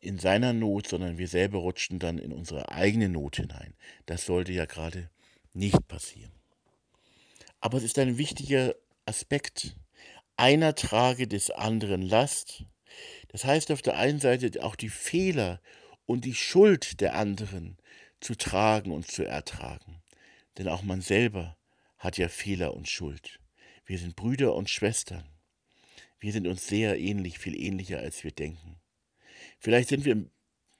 in 0.00 0.18
seiner 0.18 0.52
Not, 0.52 0.86
sondern 0.86 1.16
wir 1.16 1.28
selber 1.28 1.58
rutschen 1.58 1.98
dann 1.98 2.18
in 2.18 2.32
unsere 2.32 2.70
eigene 2.70 3.08
Not 3.08 3.36
hinein. 3.36 3.74
Das 4.04 4.26
sollte 4.26 4.52
ja 4.52 4.66
gerade 4.66 5.08
nicht 5.54 5.88
passieren. 5.88 6.32
Aber 7.60 7.78
es 7.78 7.84
ist 7.84 7.98
ein 7.98 8.18
wichtiger 8.18 8.74
Aspekt. 9.06 9.76
Einer 10.36 10.74
trage 10.74 11.26
des 11.26 11.50
anderen 11.50 12.02
Last. 12.02 12.64
Das 13.28 13.44
heißt 13.44 13.70
auf 13.70 13.80
der 13.80 13.96
einen 13.96 14.18
Seite 14.18 14.62
auch 14.62 14.76
die 14.76 14.90
Fehler 14.90 15.60
und 16.12 16.26
die 16.26 16.34
Schuld 16.34 17.00
der 17.00 17.14
anderen 17.14 17.78
zu 18.20 18.34
tragen 18.34 18.92
und 18.92 19.10
zu 19.10 19.24
ertragen. 19.24 20.02
Denn 20.58 20.68
auch 20.68 20.82
man 20.82 21.00
selber 21.00 21.56
hat 21.96 22.18
ja 22.18 22.28
Fehler 22.28 22.74
und 22.74 22.86
Schuld. 22.86 23.40
Wir 23.86 23.98
sind 23.98 24.14
Brüder 24.14 24.54
und 24.54 24.68
Schwestern. 24.68 25.24
Wir 26.20 26.32
sind 26.32 26.46
uns 26.46 26.66
sehr 26.66 26.98
ähnlich, 27.00 27.38
viel 27.38 27.58
ähnlicher, 27.58 27.98
als 27.98 28.24
wir 28.24 28.30
denken. 28.30 28.76
Vielleicht 29.58 29.88
sind 29.88 30.04
wir 30.04 30.26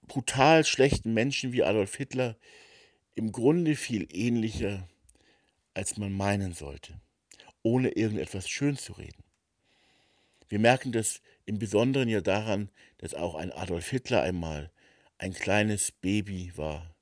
brutal 0.06 0.66
schlechten 0.66 1.14
Menschen 1.14 1.54
wie 1.54 1.64
Adolf 1.64 1.96
Hitler 1.96 2.36
im 3.14 3.32
Grunde 3.32 3.74
viel 3.74 4.06
ähnlicher, 4.12 4.86
als 5.72 5.96
man 5.96 6.12
meinen 6.12 6.52
sollte, 6.52 7.00
ohne 7.62 7.88
irgendetwas 7.88 8.50
schön 8.50 8.76
zu 8.76 8.92
reden. 8.92 9.24
Wir 10.50 10.58
merken 10.58 10.92
das 10.92 11.22
im 11.46 11.58
Besonderen 11.58 12.10
ja 12.10 12.20
daran, 12.20 12.70
dass 12.98 13.14
auch 13.14 13.34
ein 13.34 13.50
Adolf 13.50 13.88
Hitler 13.88 14.20
einmal 14.20 14.70
ein 15.22 15.34
kleines 15.34 15.92
Baby 15.92 16.50
war, 16.56 16.96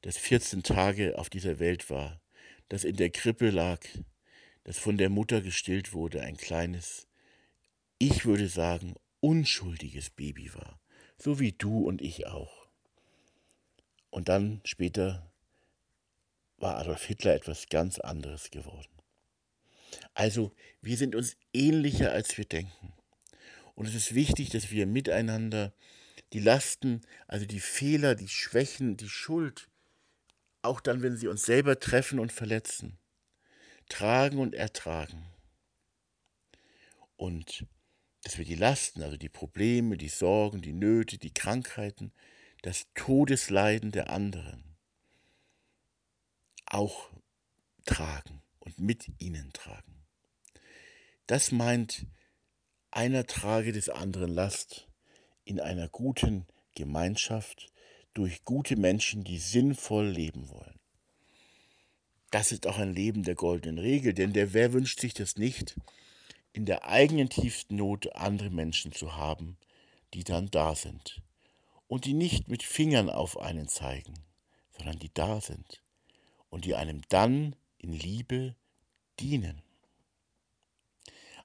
das 0.00 0.18
14 0.18 0.64
Tage 0.64 1.16
auf 1.16 1.30
dieser 1.30 1.60
Welt 1.60 1.90
war, 1.90 2.20
das 2.68 2.82
in 2.82 2.96
der 2.96 3.10
Krippe 3.10 3.50
lag, 3.50 3.78
das 4.64 4.78
von 4.78 4.98
der 4.98 5.10
Mutter 5.10 5.40
gestillt 5.40 5.92
wurde, 5.92 6.22
ein 6.22 6.36
kleines 6.36 7.06
ich 7.98 8.24
würde 8.24 8.48
sagen, 8.48 8.96
unschuldiges 9.20 10.10
Baby 10.10 10.52
war, 10.54 10.80
so 11.18 11.38
wie 11.38 11.52
du 11.52 11.86
und 11.86 12.02
ich 12.02 12.26
auch. 12.26 12.66
Und 14.10 14.28
dann 14.28 14.60
später 14.64 15.32
war 16.56 16.78
Adolf 16.78 17.04
Hitler 17.04 17.34
etwas 17.34 17.68
ganz 17.68 18.00
anderes 18.00 18.50
geworden. 18.50 18.90
Also, 20.14 20.52
wir 20.80 20.96
sind 20.96 21.14
uns 21.14 21.36
ähnlicher, 21.52 22.10
als 22.10 22.36
wir 22.36 22.44
denken. 22.44 22.92
Und 23.76 23.86
es 23.86 23.94
ist 23.94 24.16
wichtig, 24.16 24.50
dass 24.50 24.72
wir 24.72 24.84
miteinander 24.88 25.72
die 26.32 26.40
Lasten, 26.40 27.02
also 27.26 27.46
die 27.46 27.60
Fehler, 27.60 28.14
die 28.14 28.28
Schwächen, 28.28 28.96
die 28.96 29.08
Schuld, 29.08 29.68
auch 30.62 30.80
dann, 30.80 31.02
wenn 31.02 31.16
sie 31.16 31.28
uns 31.28 31.44
selber 31.44 31.78
treffen 31.78 32.18
und 32.18 32.32
verletzen, 32.32 32.98
tragen 33.88 34.38
und 34.38 34.54
ertragen. 34.54 35.26
Und 37.16 37.66
dass 38.22 38.38
wir 38.38 38.44
die 38.44 38.54
Lasten, 38.54 39.02
also 39.02 39.16
die 39.16 39.28
Probleme, 39.28 39.96
die 39.96 40.08
Sorgen, 40.08 40.62
die 40.62 40.72
Nöte, 40.72 41.18
die 41.18 41.34
Krankheiten, 41.34 42.12
das 42.62 42.86
Todesleiden 42.94 43.90
der 43.90 44.10
anderen 44.10 44.64
auch 46.66 47.10
tragen 47.84 48.42
und 48.60 48.78
mit 48.78 49.10
ihnen 49.18 49.52
tragen. 49.52 50.04
Das 51.26 51.52
meint, 51.52 52.06
einer 52.90 53.26
trage 53.26 53.72
des 53.72 53.88
anderen 53.88 54.32
Last 54.32 54.88
in 55.44 55.60
einer 55.60 55.88
guten 55.88 56.46
Gemeinschaft 56.74 57.68
durch 58.14 58.44
gute 58.44 58.76
Menschen, 58.76 59.24
die 59.24 59.38
sinnvoll 59.38 60.06
leben 60.08 60.48
wollen. 60.50 60.78
Das 62.30 62.52
ist 62.52 62.66
auch 62.66 62.78
ein 62.78 62.94
Leben 62.94 63.24
der 63.24 63.34
goldenen 63.34 63.78
Regel, 63.78 64.14
denn 64.14 64.32
der 64.32 64.52
wer 64.54 64.72
wünscht 64.72 65.00
sich 65.00 65.14
das 65.14 65.36
nicht, 65.36 65.76
in 66.52 66.66
der 66.66 66.86
eigenen 66.86 67.28
tiefsten 67.28 67.76
Not 67.76 68.14
andere 68.14 68.50
Menschen 68.50 68.92
zu 68.92 69.16
haben, 69.16 69.56
die 70.14 70.24
dann 70.24 70.50
da 70.50 70.74
sind 70.74 71.22
und 71.88 72.04
die 72.04 72.14
nicht 72.14 72.48
mit 72.48 72.62
Fingern 72.62 73.10
auf 73.10 73.38
einen 73.38 73.68
zeigen, 73.68 74.14
sondern 74.76 74.98
die 74.98 75.12
da 75.12 75.40
sind 75.40 75.82
und 76.50 76.64
die 76.64 76.74
einem 76.74 77.02
dann 77.08 77.56
in 77.78 77.92
Liebe 77.92 78.54
dienen. 79.20 79.62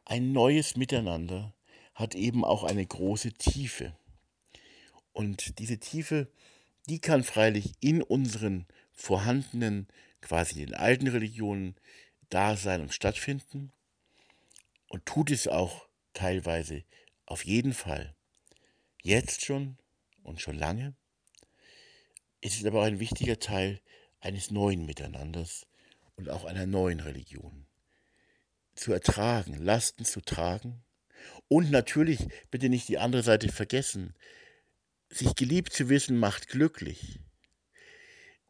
Ein 0.06 0.32
neues 0.32 0.78
Miteinander 0.78 1.54
hat 1.98 2.14
eben 2.14 2.46
auch 2.46 2.64
eine 2.64 2.86
große 2.86 3.34
Tiefe. 3.34 3.98
Und 5.14 5.58
diese 5.58 5.80
Tiefe, 5.80 6.32
die 6.88 7.00
kann 7.00 7.24
freilich 7.24 7.74
in 7.80 8.04
unseren 8.04 8.68
vorhandenen, 8.94 9.88
quasi 10.22 10.64
den 10.64 10.76
alten 10.76 11.08
Religionen 11.08 11.76
da 12.30 12.56
sein 12.56 12.82
und 12.82 12.94
stattfinden 12.94 13.72
und 14.90 15.08
tut 15.08 15.32
es 15.32 15.48
auch 15.48 15.88
teilweise 16.14 16.84
auf 17.26 17.44
jeden 17.44 17.74
Fall. 17.74 18.16
Jetzt 19.02 19.44
schon 19.44 19.80
und 20.22 20.40
schon 20.40 20.56
lange. 20.56 20.96
Es 22.42 22.58
ist 22.58 22.66
aber 22.68 22.82
auch 22.82 22.86
ein 22.86 23.00
wichtiger 23.00 23.40
Teil 23.40 23.82
eines 24.20 24.52
neuen 24.52 24.86
Miteinanders 24.86 25.66
und 26.16 26.30
auch 26.30 26.46
einer 26.46 26.68
neuen 26.68 27.00
Religion. 27.00 27.66
Zu 28.76 28.94
ertragen, 28.94 29.56
Lasten 29.56 30.06
zu 30.06 30.22
tragen 30.22 30.84
und 31.48 31.72
natürlich 31.72 32.28
bitte 32.52 32.70
nicht 32.70 32.88
die 32.90 32.98
andere 32.98 33.24
Seite 33.24 33.50
vergessen. 33.50 34.14
Sich 35.10 35.36
geliebt 35.36 35.74
zu 35.74 35.90
wissen 35.90 36.18
macht 36.18 36.50
glücklich. 36.50 37.20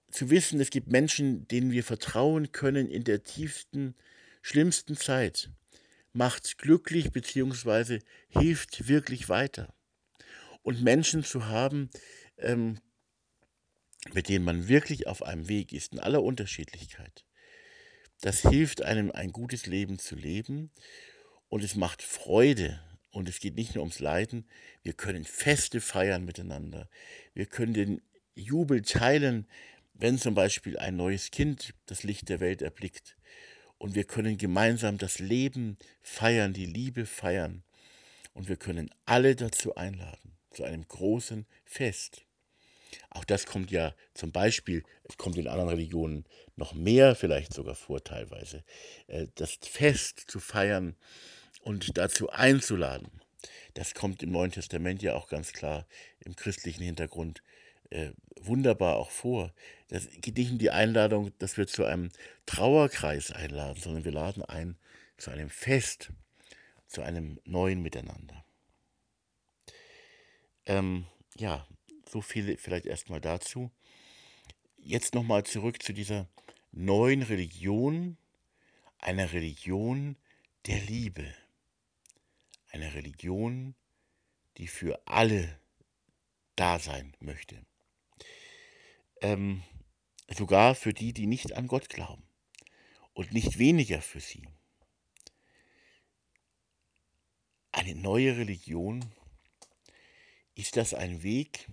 Zu 0.09 0.29
wissen, 0.29 0.59
es 0.59 0.69
gibt 0.69 0.87
Menschen, 0.87 1.47
denen 1.47 1.71
wir 1.71 1.83
vertrauen 1.83 2.51
können 2.51 2.89
in 2.89 3.03
der 3.03 3.23
tiefsten, 3.23 3.95
schlimmsten 4.41 4.95
Zeit 4.95 5.49
macht 6.13 6.57
glücklich 6.57 7.11
bzw. 7.11 7.99
hilft 8.29 8.87
wirklich 8.87 9.29
weiter. 9.29 9.73
Und 10.63 10.81
Menschen 10.81 11.23
zu 11.23 11.45
haben, 11.45 11.89
ähm, 12.37 12.79
mit 14.13 14.27
denen 14.29 14.43
man 14.43 14.67
wirklich 14.67 15.05
auf 15.05 15.21
einem 15.21 15.47
Weg 15.47 15.73
ist, 15.73 15.93
in 15.93 15.99
aller 15.99 16.23
Unterschiedlichkeit, 16.23 17.25
das 18.21 18.41
hilft 18.41 18.81
einem, 18.81 19.11
ein 19.11 19.31
gutes 19.31 19.67
Leben 19.67 19.99
zu 19.99 20.15
leben 20.15 20.71
und 21.49 21.63
es 21.63 21.75
macht 21.75 22.01
Freude. 22.01 22.81
Und 23.11 23.27
es 23.29 23.39
geht 23.39 23.55
nicht 23.55 23.73
nur 23.73 23.83
ums 23.83 23.99
Leiden, 23.99 24.47
wir 24.83 24.93
können 24.93 25.25
Feste 25.25 25.81
feiern 25.81 26.23
miteinander. 26.23 26.87
Wir 27.33 27.47
können 27.47 27.73
den 27.73 28.01
Jubel 28.35 28.83
teilen, 28.83 29.47
wenn 29.95 30.19
zum 30.19 30.35
Beispiel 30.35 30.77
ein 30.77 30.95
neues 30.95 31.31
Kind 31.31 31.73
das 31.87 32.03
Licht 32.03 32.29
der 32.29 32.39
Welt 32.39 32.61
erblickt 32.61 33.17
und 33.79 33.95
wir 33.95 34.03
können 34.03 34.37
gemeinsam 34.37 34.97
das 34.97 35.19
Leben 35.19 35.77
feiern, 36.01 36.53
die 36.53 36.65
Liebe 36.65 37.05
feiern 37.05 37.63
und 38.33 38.47
wir 38.47 38.57
können 38.57 38.91
alle 39.05 39.35
dazu 39.35 39.75
einladen, 39.75 40.37
zu 40.51 40.63
einem 40.63 40.87
großen 40.87 41.47
Fest. 41.65 42.23
Auch 43.09 43.25
das 43.25 43.45
kommt 43.45 43.71
ja 43.71 43.95
zum 44.13 44.31
Beispiel, 44.31 44.83
es 45.03 45.17
kommt 45.17 45.37
in 45.37 45.47
anderen 45.47 45.69
Religionen 45.69 46.25
noch 46.55 46.73
mehr 46.73 47.15
vielleicht 47.15 47.53
sogar 47.53 47.75
vor 47.75 48.03
teilweise, 48.03 48.63
äh, 49.07 49.27
das 49.35 49.57
Fest 49.61 50.25
zu 50.27 50.39
feiern 50.39 50.95
und 51.67 51.97
dazu 51.97 52.29
einzuladen. 52.29 53.11
Das 53.73 53.93
kommt 53.93 54.23
im 54.23 54.31
Neuen 54.31 54.51
Testament 54.51 55.03
ja 55.03 55.15
auch 55.15 55.27
ganz 55.27 55.51
klar 55.51 55.85
im 56.21 56.33
christlichen 56.33 56.83
Hintergrund 56.83 57.43
äh, 57.89 58.11
wunderbar 58.39 58.95
auch 58.95 59.11
vor. 59.11 59.53
Das 59.89 60.07
geht 60.21 60.37
nicht 60.37 60.51
um 60.51 60.59
die 60.59 60.71
Einladung, 60.71 61.31
dass 61.39 61.57
wir 61.57 61.67
zu 61.67 61.83
einem 61.83 62.09
Trauerkreis 62.45 63.31
einladen, 63.31 63.81
sondern 63.81 64.05
wir 64.05 64.13
laden 64.13 64.43
ein 64.43 64.77
zu 65.17 65.29
einem 65.29 65.49
Fest, 65.49 66.11
zu 66.87 67.01
einem 67.01 67.37
neuen 67.43 67.81
Miteinander. 67.81 68.45
Ähm, 70.65 71.05
ja, 71.37 71.67
so 72.09 72.21
viel 72.21 72.57
vielleicht 72.57 72.85
erstmal 72.85 73.19
dazu. 73.19 73.71
Jetzt 74.77 75.13
nochmal 75.13 75.43
zurück 75.43 75.83
zu 75.83 75.91
dieser 75.91 76.29
neuen 76.71 77.23
Religion, 77.23 78.15
einer 78.99 79.33
Religion 79.33 80.15
der 80.65 80.79
Liebe. 80.79 81.25
Eine 82.77 82.93
Religion, 82.93 83.75
die 84.57 84.67
für 84.67 85.01
alle 85.07 85.59
da 86.55 86.79
sein 86.79 87.15
möchte 87.19 87.65
ähm, 89.21 89.63
sogar 90.35 90.75
für 90.75 90.93
die, 90.93 91.13
die 91.13 91.27
nicht 91.27 91.53
an 91.53 91.67
Gott 91.67 91.89
glauben 91.89 92.23
und 93.13 93.33
nicht 93.33 93.57
weniger 93.57 94.01
für 94.01 94.19
sie. 94.19 94.47
Eine 97.71 97.95
neue 97.95 98.37
Religion, 98.37 99.05
ist 100.55 100.77
das 100.77 100.93
ein 100.93 101.21
Weg? 101.23 101.67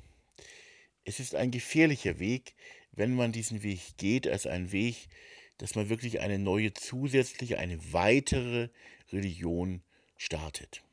Es 1.05 1.21
ist 1.21 1.35
ein 1.35 1.51
gefährlicher 1.51 2.19
Weg, 2.19 2.55
wenn 2.93 3.14
man 3.14 3.33
diesen 3.33 3.62
Weg 3.62 3.97
geht, 3.97 4.29
als 4.29 4.47
ein 4.47 4.73
Weg, 4.73 5.09
dass 5.59 5.75
man 5.75 5.88
wirklich 5.88 6.21
eine 6.21 6.38
neue 6.38 6.75
zusätzliche, 6.75 7.59
eine 7.59 7.93
weitere 7.93 8.69
Religion 9.12 9.83
startet. 10.17 10.84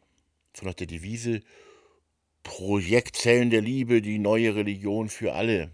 So 0.56 0.66
nach 0.66 0.74
der 0.74 0.88
Devise 0.88 1.42
Projektzellen 2.44 3.50
der 3.50 3.62
Liebe, 3.62 4.02
die 4.02 4.18
neue 4.18 4.56
Religion 4.56 5.10
für 5.10 5.34
alle 5.34 5.72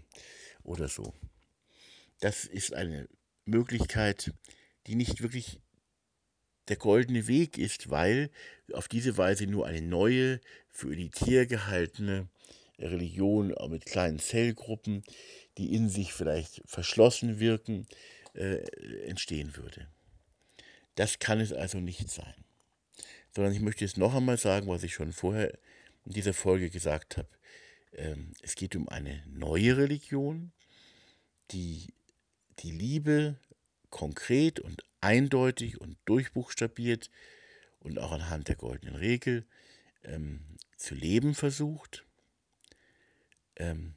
oder 0.62 0.88
so. 0.88 1.14
Das 2.20 2.44
ist 2.44 2.74
eine 2.74 3.08
Möglichkeit, 3.44 4.32
die 4.86 4.94
nicht 4.94 5.22
wirklich 5.22 5.60
der 6.68 6.76
goldene 6.76 7.26
Weg 7.26 7.56
ist, 7.56 7.90
weil 7.90 8.30
auf 8.72 8.88
diese 8.88 9.16
Weise 9.16 9.46
nur 9.46 9.66
eine 9.66 9.80
neue, 9.80 10.40
für 10.68 10.92
elitär 10.92 11.46
gehaltene 11.46 12.28
Religion 12.78 13.54
mit 13.70 13.86
kleinen 13.86 14.18
Zellgruppen, 14.18 15.02
die 15.56 15.74
in 15.74 15.88
sich 15.88 16.12
vielleicht 16.12 16.62
verschlossen 16.66 17.40
wirken, 17.40 17.86
äh, 18.34 18.58
entstehen 19.06 19.56
würde. 19.56 19.88
Das 20.94 21.18
kann 21.18 21.40
es 21.40 21.52
also 21.52 21.78
nicht 21.78 22.10
sein. 22.10 22.34
Sondern 23.38 23.54
ich 23.54 23.60
möchte 23.60 23.84
es 23.84 23.96
noch 23.96 24.16
einmal 24.16 24.36
sagen, 24.36 24.66
was 24.66 24.82
ich 24.82 24.94
schon 24.94 25.12
vorher 25.12 25.56
in 26.04 26.12
dieser 26.12 26.34
Folge 26.34 26.70
gesagt 26.70 27.16
habe. 27.16 27.28
Ähm, 27.92 28.32
es 28.42 28.56
geht 28.56 28.74
um 28.74 28.88
eine 28.88 29.22
neue 29.28 29.76
Religion, 29.76 30.50
die 31.52 31.94
die 32.58 32.72
Liebe 32.72 33.38
konkret 33.90 34.58
und 34.58 34.82
eindeutig 35.00 35.80
und 35.80 35.98
durchbuchstabiert 36.04 37.12
und 37.78 38.00
auch 38.00 38.10
anhand 38.10 38.48
der 38.48 38.56
goldenen 38.56 38.96
Regel 38.96 39.46
ähm, 40.02 40.40
zu 40.76 40.96
leben 40.96 41.36
versucht, 41.36 42.04
ähm, 43.54 43.94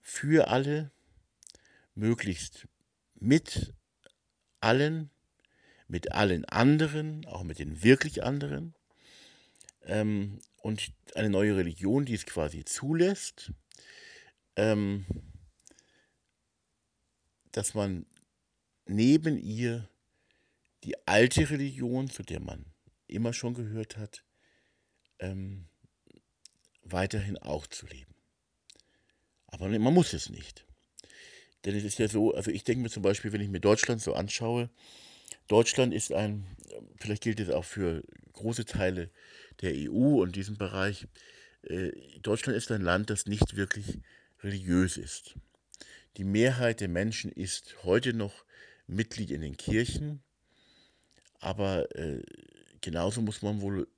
für 0.00 0.48
alle, 0.48 0.90
möglichst 1.94 2.68
mit 3.16 3.74
allen, 4.60 5.10
mit 5.88 6.12
allen 6.12 6.44
anderen, 6.46 7.24
auch 7.26 7.42
mit 7.42 7.58
den 7.58 7.82
wirklich 7.82 8.22
anderen, 8.22 8.74
ähm, 9.82 10.40
und 10.62 10.92
eine 11.14 11.30
neue 11.30 11.56
Religion, 11.56 12.04
die 12.04 12.14
es 12.14 12.26
quasi 12.26 12.64
zulässt, 12.64 13.52
ähm, 14.56 15.06
dass 17.52 17.74
man 17.74 18.04
neben 18.86 19.38
ihr 19.38 19.88
die 20.82 20.94
alte 21.06 21.48
Religion, 21.50 22.10
zu 22.10 22.22
der 22.22 22.40
man 22.40 22.66
immer 23.06 23.32
schon 23.32 23.54
gehört 23.54 23.96
hat, 23.96 24.24
ähm, 25.18 25.68
weiterhin 26.82 27.38
auch 27.38 27.66
zu 27.66 27.86
leben. 27.86 28.14
Aber 29.46 29.68
man 29.68 29.94
muss 29.94 30.12
es 30.12 30.30
nicht. 30.30 30.66
Denn 31.64 31.74
es 31.74 31.84
ist 31.84 31.98
ja 31.98 32.08
so, 32.08 32.34
also 32.34 32.50
ich 32.50 32.64
denke 32.64 32.82
mir 32.82 32.90
zum 32.90 33.02
Beispiel, 33.02 33.32
wenn 33.32 33.40
ich 33.40 33.48
mir 33.48 33.60
Deutschland 33.60 34.02
so 34.02 34.14
anschaue, 34.14 34.70
Deutschland 35.48 35.94
ist 35.94 36.12
ein, 36.12 36.46
vielleicht 36.96 37.22
gilt 37.22 37.40
es 37.40 37.50
auch 37.50 37.64
für 37.64 38.02
große 38.32 38.64
Teile 38.64 39.10
der 39.60 39.72
EU 39.74 40.22
und 40.22 40.36
diesem 40.36 40.56
Bereich, 40.56 41.06
äh, 41.62 41.90
Deutschland 42.20 42.56
ist 42.56 42.70
ein 42.70 42.82
Land, 42.82 43.10
das 43.10 43.26
nicht 43.26 43.56
wirklich 43.56 43.98
religiös 44.42 44.96
ist. 44.96 45.34
Die 46.16 46.24
Mehrheit 46.24 46.80
der 46.80 46.88
Menschen 46.88 47.30
ist 47.30 47.76
heute 47.84 48.12
noch 48.12 48.44
Mitglied 48.86 49.30
in 49.30 49.40
den 49.40 49.56
Kirchen, 49.56 50.22
aber 51.40 51.94
äh, 51.96 52.22
genauso 52.80 53.20
muss 53.22 53.42
man 53.42 53.60
wohl 53.60 53.88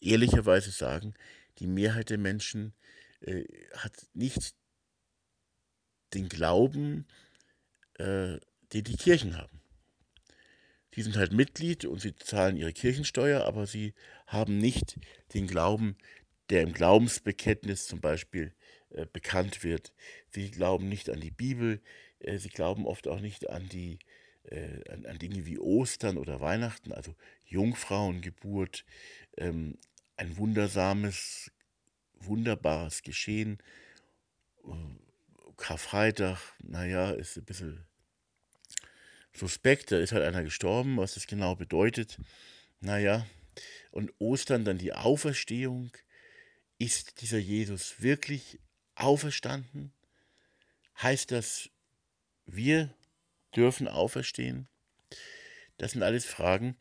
ehrlicherweise 0.00 0.70
sagen, 0.70 1.14
die 1.58 1.66
Mehrheit 1.66 2.10
der 2.10 2.18
Menschen 2.18 2.74
äh, 3.20 3.44
hat 3.76 3.92
nicht 4.12 4.54
den 6.12 6.28
Glauben, 6.28 7.06
äh, 7.94 8.38
den 8.72 8.84
die 8.84 8.96
Kirchen 8.96 9.36
haben. 9.36 9.63
Die 10.96 11.02
sind 11.02 11.16
halt 11.16 11.32
Mitglied 11.32 11.84
und 11.84 12.00
sie 12.00 12.14
zahlen 12.14 12.56
ihre 12.56 12.72
Kirchensteuer, 12.72 13.44
aber 13.44 13.66
sie 13.66 13.94
haben 14.26 14.58
nicht 14.58 14.98
den 15.34 15.46
Glauben, 15.46 15.96
der 16.50 16.62
im 16.62 16.72
Glaubensbekenntnis 16.72 17.86
zum 17.86 18.00
Beispiel 18.00 18.54
äh, 18.90 19.06
bekannt 19.12 19.64
wird. 19.64 19.92
Sie 20.30 20.50
glauben 20.50 20.88
nicht 20.88 21.10
an 21.10 21.20
die 21.20 21.30
Bibel, 21.30 21.80
äh, 22.20 22.38
sie 22.38 22.48
glauben 22.48 22.86
oft 22.86 23.08
auch 23.08 23.20
nicht 23.20 23.50
an 23.50 23.68
die 23.68 23.98
äh, 24.44 24.88
an, 24.90 25.06
an, 25.06 25.18
Dinge 25.18 25.46
wie 25.46 25.58
Ostern 25.58 26.18
oder 26.18 26.40
Weihnachten, 26.40 26.92
also 26.92 27.14
Jungfrauengeburt, 27.46 28.84
ähm, 29.38 29.78
ein 30.16 30.36
wundersames, 30.36 31.50
wunderbares 32.14 33.02
Geschehen. 33.02 33.58
Äh, 34.64 34.70
Karfreitag, 35.56 36.38
naja, 36.62 37.10
ist 37.10 37.36
ein 37.36 37.44
bisschen 37.44 37.86
suspekt, 39.34 39.92
da 39.92 39.98
ist 39.98 40.12
halt 40.12 40.24
einer 40.24 40.42
gestorben, 40.42 40.96
was 40.96 41.14
das 41.14 41.26
genau 41.26 41.56
bedeutet. 41.56 42.18
Naja, 42.80 43.26
und 43.90 44.12
Ostern 44.18 44.64
dann 44.64 44.78
die 44.78 44.92
Auferstehung. 44.92 45.90
Ist 46.78 47.20
dieser 47.20 47.38
Jesus 47.38 48.02
wirklich 48.02 48.58
auferstanden? 48.96 49.92
Heißt 51.00 51.30
das, 51.30 51.70
wir 52.46 52.92
dürfen 53.54 53.86
auferstehen? 53.88 54.68
Das 55.78 55.92
sind 55.92 56.02
alles 56.02 56.24
Fragen, 56.24 56.76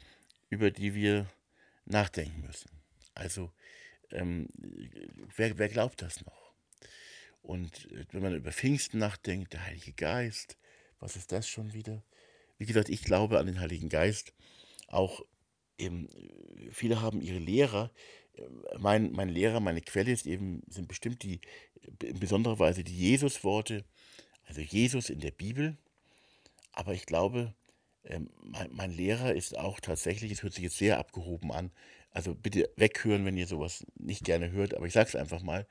über 0.49 0.71
die 0.71 0.95
wir 0.95 1.29
nachdenken 1.85 2.41
müssen. 2.41 2.69
Also, 3.13 3.51
ähm, 4.11 4.49
wer, 5.35 5.57
wer 5.57 5.69
glaubt 5.69 6.01
das 6.01 6.25
noch? 6.25 6.53
Und 7.41 7.91
äh, 7.91 8.05
wenn 8.11 8.21
man 8.21 8.35
über 8.35 8.51
Pfingsten 8.51 8.99
nachdenkt, 8.99 9.53
der 9.53 9.65
Heilige 9.65 9.93
Geist, 9.93 10.57
was 10.99 11.15
ist 11.15 11.31
das 11.31 11.47
schon 11.47 11.73
wieder? 11.73 12.03
Wie 12.57 12.65
gesagt, 12.65 12.89
ich 12.89 13.03
glaube 13.03 13.39
an 13.39 13.45
den 13.45 13.59
Heiligen 13.59 13.89
Geist. 13.89 14.33
Auch 14.87 15.21
eben, 15.77 16.09
viele 16.71 17.01
haben 17.01 17.21
ihre 17.21 17.39
Lehrer. 17.39 17.91
Mein, 18.77 19.11
mein 19.11 19.29
Lehrer, 19.29 19.59
meine 19.59 19.81
Quelle 19.81 20.11
ist 20.11 20.25
eben, 20.25 20.61
sind 20.67 20.87
bestimmt 20.87 21.23
die, 21.23 21.39
in 22.01 22.19
besonderer 22.19 22.59
Weise 22.59 22.83
die 22.83 22.95
Jesus-Worte, 22.95 23.83
also 24.45 24.61
Jesus 24.61 25.09
in 25.09 25.19
der 25.19 25.31
Bibel. 25.31 25.77
Aber 26.71 26.93
ich 26.93 27.05
glaube, 27.05 27.53
ähm, 28.05 28.29
mein, 28.41 28.69
mein 28.71 28.91
Lehrer 28.91 29.33
ist 29.33 29.57
auch 29.57 29.79
tatsächlich, 29.79 30.31
es 30.31 30.43
hört 30.43 30.53
sich 30.53 30.63
jetzt 30.63 30.77
sehr 30.77 30.97
abgehoben 30.97 31.51
an, 31.51 31.71
also 32.11 32.35
bitte 32.35 32.69
weghören, 32.75 33.25
wenn 33.25 33.37
ihr 33.37 33.47
sowas 33.47 33.85
nicht 33.95 34.23
gerne 34.23 34.51
hört, 34.51 34.75
aber 34.75 34.85
ich 34.85 34.93
sage 34.93 35.09
es 35.09 35.15
einfach 35.15 35.41
mal, 35.41 35.67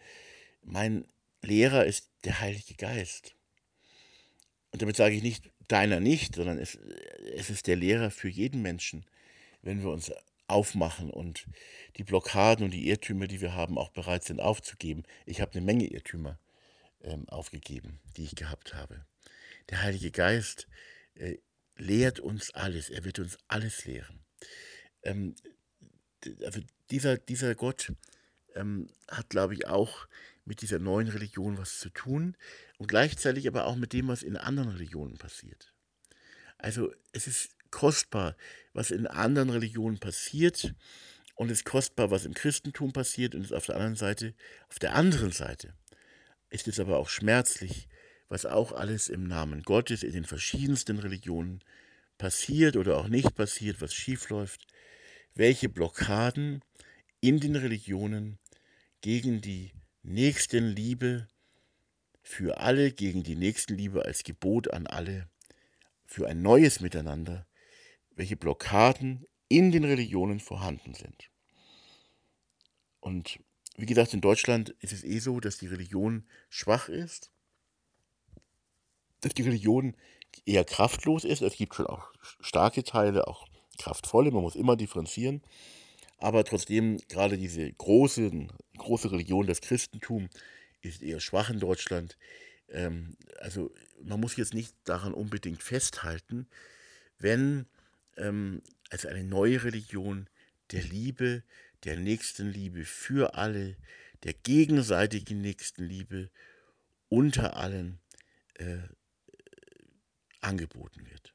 mein 0.63 1.07
Lehrer 1.43 1.85
ist 1.85 2.11
der 2.25 2.41
Heilige 2.41 2.75
Geist. 2.75 3.35
Und 4.71 4.83
damit 4.83 4.97
sage 4.97 5.15
ich 5.15 5.23
nicht, 5.23 5.52
deiner 5.73 6.01
nicht, 6.01 6.37
sondern 6.37 6.59
es, 6.59 6.77
es 7.35 7.51
ist 7.51 7.67
der 7.67 7.77
Lehrer 7.77 8.11
für 8.11 8.29
jeden 8.29 8.63
Menschen, 8.63 9.05
wenn 9.63 9.83
wir 9.83 9.91
uns 9.91 10.13
aufmachen 10.47 11.11
und 11.11 11.47
die 11.97 12.05
Blockaden 12.05 12.65
und 12.65 12.73
die 12.73 12.89
Irrtümer, 12.89 13.27
die 13.27 13.41
wir 13.41 13.55
haben, 13.55 13.79
auch 13.79 13.91
bereit 13.91 14.25
sind 14.25 14.41
aufzugeben. 14.41 15.05
Ich 15.25 15.41
habe 15.41 15.53
eine 15.53 15.63
Menge 15.63 15.87
Irrtümer 15.87 16.39
ähm, 17.03 17.29
aufgegeben, 17.29 18.01
die 18.17 18.25
ich 18.25 18.35
gehabt 18.35 18.75
habe. 18.75 19.05
Der 19.71 19.83
Heilige 19.83 20.11
Geist 20.11 20.69
äh, 21.15 21.39
lehrt 21.77 22.21
uns 22.21 22.53
alles, 22.53 22.91
er 22.91 23.05
wird 23.05 23.19
uns 23.19 23.39
alles 23.49 23.85
lehren. 23.87 24.21
Ähm, 25.03 25.35
also 26.45 26.61
dieser, 26.91 27.17
dieser 27.17 27.55
Gott 27.55 27.93
ähm, 28.55 28.89
hat, 29.09 29.31
glaube 29.31 29.55
ich, 29.55 29.67
auch 29.67 30.07
mit 30.45 30.61
dieser 30.61 30.79
neuen 30.79 31.09
Religion 31.09 31.59
was 31.59 31.79
zu 31.79 31.91
tun 31.91 32.37
und 32.79 32.89
gleichzeitig 32.89 33.47
aber 33.47 33.67
auch 33.67 33.77
mit 33.77 33.93
dem, 33.93 34.09
was 34.09 34.23
in 34.23 34.37
anderen 34.37 34.71
Religionen 34.71 35.17
passiert. 35.17 35.73
Also 36.59 36.93
es 37.13 37.27
ist 37.27 37.51
kostbar, 37.71 38.37
was 38.73 38.91
in 38.91 39.07
anderen 39.07 39.51
Religionen 39.51 39.99
passiert 39.99 40.75
und 41.35 41.51
es 41.51 41.59
ist 41.59 41.65
kostbar, 41.65 42.11
was 42.11 42.25
im 42.25 42.35
Christentum 42.35 42.93
passiert 42.93 43.35
und 43.35 43.43
es 43.43 43.53
auf 43.53 43.67
der 43.67 43.77
anderen 43.77 43.97
Seite, 43.97 44.35
auf 44.69 44.79
der 44.79 44.95
anderen 44.95 45.33
Seite 45.33 45.75
ist 46.51 46.69
es 46.69 46.79
aber 46.79 46.99
auch 46.99 47.09
schmerzlich, 47.09 47.89
was 48.29 48.47
auch 48.47 48.73
alles 48.73 49.09
im 49.09 49.27
Namen 49.27 49.63
Gottes 49.63 50.03
in 50.03 50.13
den 50.13 50.25
verschiedensten 50.25 50.99
Religionen 50.99 51.61
passiert 52.19 52.77
oder 52.77 52.99
auch 52.99 53.09
nicht 53.09 53.35
passiert, 53.35 53.81
was 53.81 53.95
schiefläuft, 53.95 54.67
welche 55.35 55.69
Blockaden 55.69 56.63
in 57.21 57.41
den 57.41 57.57
Religionen 57.57 58.39
gegen 59.03 59.41
die 59.41 59.73
Nächstenliebe 60.03 61.29
für 62.23 62.59
alle, 62.59 62.93
gegen 62.93 63.23
die 63.23 63.37
Nächstenliebe 63.37 64.05
als 64.05 64.25
Gebot 64.25 64.73
an 64.73 64.87
alle, 64.87 65.29
für 66.07 66.29
ein 66.29 66.41
neues 66.41 66.81
Miteinander, 66.81 67.47
welche 68.15 68.37
Blockaden 68.37 69.27
in 69.49 69.71
den 69.71 69.85
Religionen 69.85 70.41
vorhanden 70.41 70.95
sind. 70.95 71.31
Und 73.01 73.41
wie 73.77 73.87
gesagt, 73.87 74.15
in 74.15 74.21
Deutschland 74.21 74.71
ist 74.81 74.93
es 74.93 75.05
eh 75.05 75.19
so, 75.19 75.41
dass 75.41 75.59
die 75.59 75.67
Religion 75.67 76.27
schwach 76.49 76.89
ist, 76.89 77.31
dass 79.21 79.35
die 79.35 79.43
Religion 79.43 79.97
eher 80.47 80.65
kraftlos 80.65 81.25
ist. 81.25 81.43
Es 81.43 81.57
gibt 81.57 81.75
schon 81.75 81.87
auch 81.87 82.13
starke 82.41 82.85
Teile, 82.85 83.27
auch 83.27 83.47
kraftvolle, 83.79 84.31
man 84.31 84.43
muss 84.43 84.57
immer 84.57 84.77
differenzieren. 84.77 85.43
Aber 86.23 86.45
trotzdem, 86.45 86.99
gerade 87.09 87.37
diese 87.37 87.73
große, 87.73 88.47
große 88.79 89.11
Religion, 89.11 89.45
das 89.49 89.61
Christentum, 89.61 90.31
ist 90.81 91.03
eher 91.03 91.19
schwach 91.19 91.51
in 91.51 91.59
Deutschland. 91.59 92.17
Ähm, 92.69 93.17
also 93.41 93.75
man 94.05 94.21
muss 94.21 94.37
jetzt 94.37 94.55
nicht 94.55 94.73
daran 94.85 95.15
unbedingt 95.15 95.65
festhalten, 95.65 96.47
wenn 97.19 97.67
ähm, 98.17 98.63
also 98.89 99.09
eine 99.09 99.25
neue 99.25 99.65
Religion 99.65 100.31
der 100.71 100.85
Liebe, 100.85 101.43
der 101.83 101.97
Nächstenliebe 101.97 102.85
für 102.85 103.35
alle, 103.35 103.77
der 104.23 104.33
gegenseitigen 104.33 105.41
Nächstenliebe 105.41 106.31
unter 107.09 107.57
allen 107.57 107.99
äh, 108.55 108.79
angeboten 110.41 111.05
wird. 111.11 111.35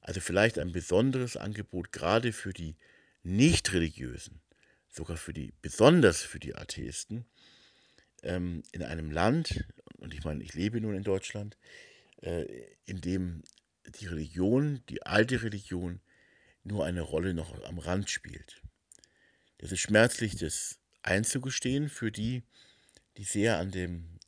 Also 0.00 0.20
vielleicht 0.20 0.60
ein 0.60 0.70
besonderes 0.70 1.36
Angebot 1.36 1.90
gerade 1.90 2.32
für 2.32 2.52
die 2.52 2.76
Nichtreligiösen, 3.24 4.40
sogar 4.88 5.16
für 5.16 5.32
die, 5.32 5.52
besonders 5.60 6.22
für 6.22 6.38
die 6.38 6.54
Atheisten, 6.54 7.26
ähm, 8.22 8.62
in 8.72 8.82
einem 8.82 9.10
Land, 9.10 9.64
und 9.98 10.14
ich 10.14 10.24
meine, 10.24 10.42
ich 10.42 10.54
lebe 10.54 10.80
nun 10.80 10.94
in 10.94 11.02
Deutschland, 11.02 11.56
äh, 12.22 12.46
in 12.84 13.00
dem 13.00 13.42
die 13.98 14.06
Religion, 14.06 14.82
die 14.88 15.02
alte 15.02 15.42
Religion, 15.42 16.00
nur 16.62 16.86
eine 16.86 17.02
Rolle 17.02 17.34
noch 17.34 17.62
am 17.64 17.78
Rand 17.78 18.08
spielt. 18.08 18.62
Das 19.58 19.72
ist 19.72 19.80
schmerzlich, 19.80 20.36
das 20.36 20.78
einzugestehen 21.02 21.88
für 21.88 22.10
die, 22.10 22.42
die 23.16 23.24
sehr 23.24 23.58
an 23.58 23.70
dem, 23.70 24.18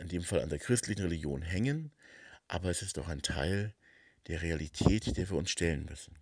in 0.00 0.08
dem 0.08 0.22
Fall 0.22 0.40
an 0.40 0.48
der 0.48 0.58
christlichen 0.58 1.02
Religion 1.02 1.42
hängen, 1.42 1.92
aber 2.48 2.70
es 2.70 2.82
ist 2.82 2.96
doch 2.96 3.08
ein 3.08 3.22
Teil 3.22 3.74
der 4.26 4.42
Realität, 4.42 5.16
der 5.16 5.28
wir 5.30 5.36
uns 5.36 5.50
stellen 5.50 5.84
müssen. 5.84 6.18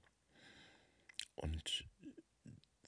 Und 1.34 1.84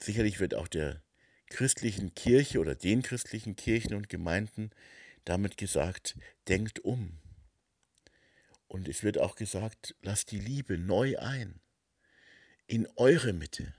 sicherlich 0.04 0.40
wird 0.40 0.54
auch 0.54 0.68
der 0.68 1.02
christlichen 1.48 2.14
Kirche 2.14 2.58
oder 2.58 2.74
den 2.74 3.02
christlichen 3.02 3.56
Kirchen 3.56 3.94
und 3.94 4.08
Gemeinden 4.08 4.70
damit 5.24 5.56
gesagt, 5.56 6.16
denkt 6.48 6.80
um. 6.80 7.18
Und 8.66 8.88
es 8.88 9.02
wird 9.02 9.18
auch 9.18 9.36
gesagt, 9.36 9.94
lasst 10.02 10.32
die 10.32 10.40
Liebe 10.40 10.78
neu 10.78 11.18
ein 11.18 11.60
in 12.66 12.88
eure 12.96 13.32
Mitte. 13.32 13.74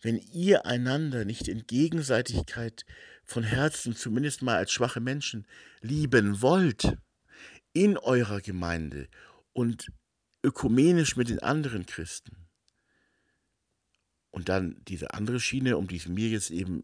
Wenn 0.00 0.18
ihr 0.18 0.66
einander 0.66 1.24
nicht 1.24 1.48
in 1.48 1.66
Gegenseitigkeit 1.66 2.84
von 3.24 3.42
Herzen, 3.42 3.96
zumindest 3.96 4.42
mal 4.42 4.56
als 4.56 4.72
schwache 4.72 5.00
Menschen, 5.00 5.46
lieben 5.80 6.42
wollt, 6.42 6.96
in 7.72 7.98
eurer 7.98 8.40
Gemeinde 8.40 9.08
und 9.52 9.90
ökumenisch 10.44 11.16
mit 11.16 11.28
den 11.28 11.40
anderen 11.40 11.86
Christen, 11.86 12.43
und 14.34 14.48
dann 14.48 14.76
diese 14.88 15.14
andere 15.14 15.38
Schiene, 15.38 15.76
um 15.76 15.86
die 15.86 15.96
es 15.96 16.08
mir 16.08 16.28
jetzt 16.28 16.50
eben 16.50 16.82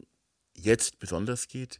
jetzt 0.55 0.99
besonders 0.99 1.49
geht, 1.49 1.79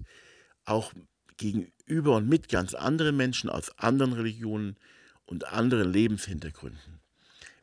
auch 0.66 0.92
gegenüber 1.38 2.18
und 2.18 2.28
mit 2.28 2.50
ganz 2.50 2.74
anderen 2.74 3.16
Menschen 3.16 3.50
aus 3.50 3.78
anderen 3.78 4.12
Religionen 4.12 4.76
und 5.26 5.48
anderen 5.48 5.92
Lebenshintergründen. 5.92 7.00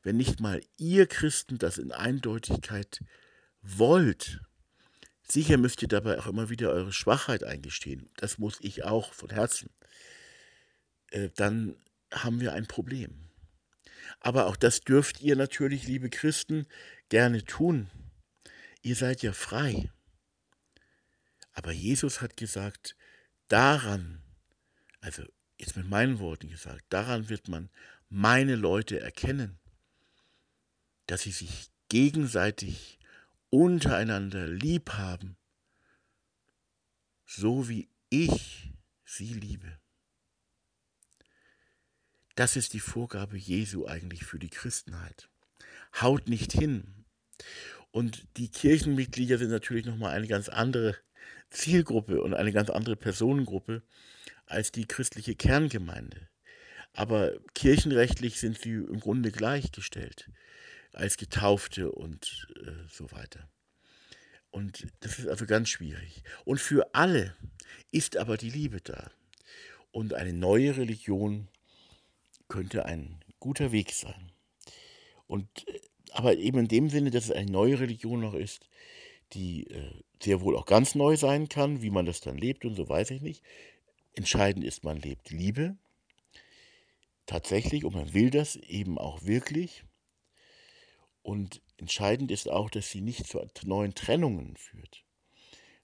Wenn 0.02 0.16
nicht 0.16 0.40
mal 0.40 0.62
ihr 0.78 1.06
Christen 1.06 1.58
das 1.58 1.76
in 1.76 1.92
Eindeutigkeit 1.92 3.04
wollt, 3.60 4.40
sicher 5.30 5.58
müsst 5.58 5.82
ihr 5.82 5.88
dabei 5.88 6.18
auch 6.18 6.26
immer 6.28 6.48
wieder 6.48 6.70
eure 6.70 6.94
Schwachheit 6.94 7.44
eingestehen, 7.44 8.08
das 8.16 8.38
muss 8.38 8.56
ich 8.62 8.84
auch 8.84 9.12
von 9.12 9.28
Herzen, 9.28 9.68
äh, 11.10 11.28
dann 11.36 11.76
haben 12.10 12.40
wir 12.40 12.54
ein 12.54 12.66
Problem. 12.66 13.28
Aber 14.20 14.46
auch 14.46 14.56
das 14.56 14.80
dürft 14.80 15.20
ihr 15.20 15.36
natürlich, 15.36 15.86
liebe 15.86 16.08
Christen, 16.08 16.66
gerne 17.10 17.44
tun. 17.44 17.90
Ihr 18.82 18.96
seid 18.96 19.22
ja 19.22 19.32
frei. 19.32 19.90
Aber 21.52 21.72
Jesus 21.72 22.20
hat 22.20 22.36
gesagt, 22.36 22.96
daran, 23.48 24.22
also 25.00 25.24
jetzt 25.58 25.76
mit 25.76 25.88
meinen 25.88 26.18
Worten 26.20 26.48
gesagt, 26.48 26.84
daran 26.88 27.28
wird 27.28 27.48
man 27.48 27.70
meine 28.08 28.54
Leute 28.54 29.00
erkennen, 29.00 29.58
dass 31.06 31.22
sie 31.22 31.32
sich 31.32 31.70
gegenseitig 31.88 32.98
untereinander 33.50 34.46
lieb 34.46 34.90
haben, 34.90 35.36
so 37.26 37.68
wie 37.68 37.88
ich 38.10 38.72
sie 39.04 39.32
liebe. 39.32 39.80
Das 42.34 42.56
ist 42.56 42.72
die 42.72 42.80
Vorgabe 42.80 43.36
Jesu 43.36 43.86
eigentlich 43.86 44.24
für 44.24 44.38
die 44.38 44.50
Christenheit. 44.50 45.28
Haut 46.00 46.28
nicht 46.28 46.52
hin. 46.52 47.04
Und 47.98 48.28
die 48.36 48.48
Kirchenmitglieder 48.48 49.38
sind 49.38 49.50
natürlich 49.50 49.84
nochmal 49.84 50.14
eine 50.14 50.28
ganz 50.28 50.48
andere 50.48 50.96
Zielgruppe 51.50 52.22
und 52.22 52.32
eine 52.32 52.52
ganz 52.52 52.70
andere 52.70 52.94
Personengruppe 52.94 53.82
als 54.46 54.70
die 54.70 54.86
christliche 54.86 55.34
Kerngemeinde. 55.34 56.28
Aber 56.92 57.32
kirchenrechtlich 57.54 58.38
sind 58.38 58.56
sie 58.56 58.74
im 58.74 59.00
Grunde 59.00 59.32
gleichgestellt 59.32 60.30
als 60.92 61.16
Getaufte 61.16 61.90
und 61.90 62.46
äh, 62.64 62.70
so 62.88 63.10
weiter. 63.10 63.50
Und 64.52 64.86
das 65.00 65.18
ist 65.18 65.26
also 65.26 65.44
ganz 65.44 65.68
schwierig. 65.68 66.22
Und 66.44 66.60
für 66.60 66.94
alle 66.94 67.34
ist 67.90 68.16
aber 68.16 68.36
die 68.36 68.50
Liebe 68.50 68.80
da. 68.80 69.10
Und 69.90 70.14
eine 70.14 70.34
neue 70.34 70.76
Religion 70.76 71.48
könnte 72.46 72.84
ein 72.84 73.24
guter 73.40 73.72
Weg 73.72 73.90
sein. 73.90 74.30
Und 75.26 75.66
äh, 75.66 75.80
aber 76.18 76.36
eben 76.36 76.58
in 76.58 76.68
dem 76.68 76.90
Sinne, 76.90 77.12
dass 77.12 77.26
es 77.26 77.30
eine 77.30 77.48
neue 77.48 77.78
Religion 77.78 78.20
noch 78.20 78.34
ist, 78.34 78.68
die 79.34 79.68
äh, 79.68 80.02
sehr 80.20 80.40
wohl 80.40 80.56
auch 80.56 80.66
ganz 80.66 80.96
neu 80.96 81.16
sein 81.16 81.48
kann, 81.48 81.80
wie 81.80 81.90
man 81.90 82.06
das 82.06 82.20
dann 82.20 82.36
lebt 82.36 82.64
und 82.64 82.74
so 82.74 82.88
weiß 82.88 83.12
ich 83.12 83.22
nicht. 83.22 83.44
Entscheidend 84.14 84.64
ist, 84.64 84.82
man 84.82 84.98
lebt 84.98 85.30
Liebe. 85.30 85.76
Tatsächlich, 87.26 87.84
und 87.84 87.94
man 87.94 88.14
will 88.14 88.30
das 88.30 88.56
eben 88.56 88.98
auch 88.98 89.22
wirklich. 89.22 89.84
Und 91.22 91.62
entscheidend 91.76 92.32
ist 92.32 92.50
auch, 92.50 92.68
dass 92.68 92.90
sie 92.90 93.00
nicht 93.00 93.28
zu 93.28 93.46
neuen 93.64 93.94
Trennungen 93.94 94.56
führt, 94.56 95.04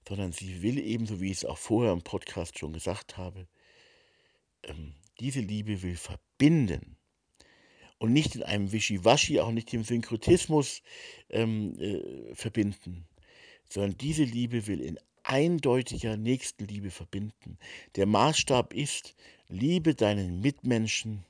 sondern 0.08 0.32
sie 0.32 0.62
will 0.62 0.78
eben, 0.78 1.06
so 1.06 1.20
wie 1.20 1.30
ich 1.30 1.38
es 1.38 1.44
auch 1.44 1.58
vorher 1.58 1.92
im 1.92 2.02
Podcast 2.02 2.58
schon 2.58 2.72
gesagt 2.72 3.16
habe, 3.16 3.46
ähm, 4.64 4.96
diese 5.20 5.40
Liebe 5.40 5.82
will 5.82 5.96
verbinden 5.96 6.96
und 8.04 8.12
nicht 8.12 8.36
in 8.36 8.42
einem 8.42 8.70
Wischiwaschi, 8.70 9.40
auch 9.40 9.50
nicht 9.50 9.72
im 9.72 9.82
Synkretismus 9.82 10.82
ähm, 11.30 11.74
äh, 11.78 12.34
verbinden, 12.34 13.06
sondern 13.70 13.96
diese 13.96 14.24
Liebe 14.24 14.66
will 14.66 14.82
in 14.82 14.98
eindeutiger 15.22 16.18
Nächstenliebe 16.18 16.90
verbinden. 16.90 17.56
Der 17.96 18.04
Maßstab 18.04 18.74
ist, 18.74 19.14
liebe 19.48 19.94
deinen 19.94 20.42
Mitmenschen 20.42 21.24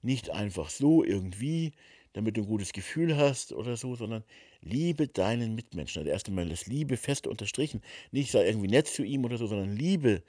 nicht 0.00 0.30
einfach 0.30 0.70
so 0.70 1.04
irgendwie, 1.04 1.72
damit 2.14 2.38
du 2.38 2.42
ein 2.42 2.46
gutes 2.46 2.72
Gefühl 2.72 3.18
hast 3.18 3.52
oder 3.52 3.76
so, 3.76 3.94
sondern 3.94 4.24
liebe 4.62 5.08
deinen 5.08 5.54
Mitmenschen. 5.54 6.00
Also 6.00 6.10
erst 6.10 6.28
einmal 6.28 6.48
das 6.48 6.66
Liebe 6.66 6.96
fest 6.96 7.26
unterstrichen. 7.26 7.82
Nicht 8.10 8.30
sei 8.30 8.46
irgendwie 8.46 8.68
nett 8.68 8.86
zu 8.86 9.02
ihm 9.02 9.26
oder 9.26 9.36
so, 9.36 9.46
sondern 9.46 9.76
liebe 9.76 10.22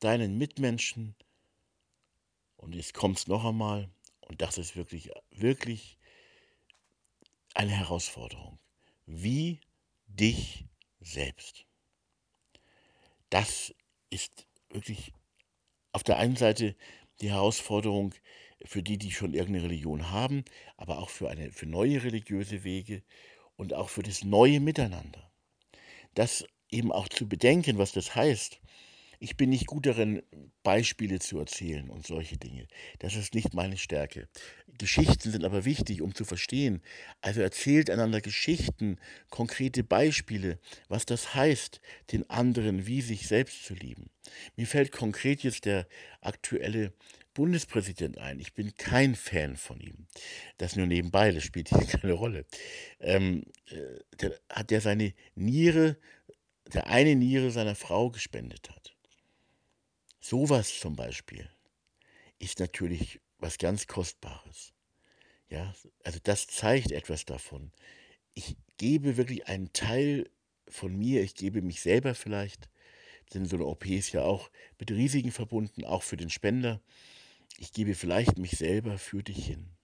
deinen 0.00 0.38
Mitmenschen. 0.38 1.14
Und 2.56 2.74
jetzt 2.74 2.94
kommt 2.94 3.18
es 3.18 3.26
noch 3.26 3.44
einmal, 3.44 3.90
und 4.28 4.42
das 4.42 4.58
ist 4.58 4.76
wirklich, 4.76 5.10
wirklich 5.30 5.98
eine 7.54 7.72
Herausforderung. 7.72 8.58
Wie 9.06 9.60
dich 10.06 10.66
selbst. 11.00 11.66
Das 13.30 13.74
ist 14.10 14.46
wirklich 14.70 15.12
auf 15.92 16.02
der 16.02 16.18
einen 16.18 16.36
Seite 16.36 16.76
die 17.20 17.30
Herausforderung 17.30 18.14
für 18.64 18.82
die, 18.82 18.98
die 18.98 19.12
schon 19.12 19.34
irgendeine 19.34 19.66
Religion 19.66 20.10
haben, 20.10 20.44
aber 20.76 20.98
auch 20.98 21.10
für, 21.10 21.30
eine, 21.30 21.52
für 21.52 21.66
neue 21.66 22.02
religiöse 22.02 22.64
Wege 22.64 23.02
und 23.56 23.74
auch 23.74 23.88
für 23.88 24.02
das 24.02 24.24
neue 24.24 24.60
Miteinander. 24.60 25.30
Das 26.14 26.44
eben 26.68 26.92
auch 26.92 27.08
zu 27.08 27.28
bedenken, 27.28 27.78
was 27.78 27.92
das 27.92 28.14
heißt, 28.14 28.60
ich 29.18 29.36
bin 29.36 29.50
nicht 29.50 29.66
gut 29.66 29.86
darin, 29.86 30.22
Beispiele 30.62 31.18
zu 31.18 31.38
erzählen 31.38 31.88
und 31.90 32.06
solche 32.06 32.36
Dinge. 32.36 32.66
Das 32.98 33.14
ist 33.14 33.34
nicht 33.34 33.54
meine 33.54 33.76
Stärke. 33.76 34.28
Geschichten 34.78 35.30
sind 35.30 35.44
aber 35.44 35.64
wichtig, 35.64 36.02
um 36.02 36.14
zu 36.14 36.24
verstehen. 36.24 36.82
Also 37.20 37.40
erzählt 37.40 37.90
einander 37.90 38.20
Geschichten, 38.20 38.98
konkrete 39.30 39.84
Beispiele, 39.84 40.58
was 40.88 41.06
das 41.06 41.34
heißt, 41.34 41.80
den 42.12 42.28
anderen 42.28 42.86
wie 42.86 43.00
sich 43.00 43.26
selbst 43.26 43.64
zu 43.64 43.74
lieben. 43.74 44.10
Mir 44.56 44.66
fällt 44.66 44.92
konkret 44.92 45.42
jetzt 45.42 45.64
der 45.64 45.86
aktuelle 46.20 46.92
Bundespräsident 47.36 48.16
ein. 48.16 48.40
Ich 48.40 48.54
bin 48.54 48.74
kein 48.76 49.14
Fan 49.14 49.56
von 49.56 49.78
ihm. 49.78 50.06
Das 50.56 50.74
nur 50.74 50.86
nebenbei, 50.86 51.32
das 51.32 51.44
spielt 51.44 51.68
hier 51.68 51.86
keine 52.00 52.14
Rolle. 52.14 52.46
Ähm, 52.98 53.44
äh, 53.66 54.00
der, 54.20 54.40
hat 54.48 54.70
der 54.70 54.80
seine 54.80 55.12
Niere, 55.34 55.98
der 56.72 56.86
eine 56.86 57.14
Niere 57.14 57.50
seiner 57.50 57.74
Frau 57.74 58.10
gespendet 58.10 58.70
hat. 58.70 58.95
Sowas 60.28 60.80
zum 60.80 60.96
Beispiel 60.96 61.48
ist 62.40 62.58
natürlich 62.58 63.20
was 63.38 63.58
ganz 63.58 63.86
Kostbares. 63.86 64.72
Ja, 65.48 65.72
also 66.02 66.18
das 66.20 66.48
zeigt 66.48 66.90
etwas 66.90 67.26
davon. 67.26 67.70
Ich 68.34 68.56
gebe 68.76 69.18
wirklich 69.18 69.46
einen 69.46 69.72
Teil 69.72 70.28
von 70.66 70.98
mir, 70.98 71.22
ich 71.22 71.36
gebe 71.36 71.62
mich 71.62 71.80
selber 71.80 72.16
vielleicht, 72.16 72.68
denn 73.34 73.46
so 73.46 73.54
eine 73.54 73.66
OP 73.66 73.86
ist 73.86 74.10
ja 74.10 74.22
auch 74.22 74.50
mit 74.80 74.90
Risiken 74.90 75.30
verbunden, 75.30 75.84
auch 75.84 76.02
für 76.02 76.16
den 76.16 76.30
Spender. 76.30 76.80
Ich 77.58 77.72
gebe 77.72 77.94
vielleicht 77.94 78.36
mich 78.36 78.58
selber 78.58 78.98
für 78.98 79.22
dich 79.22 79.46
hin. 79.46 79.76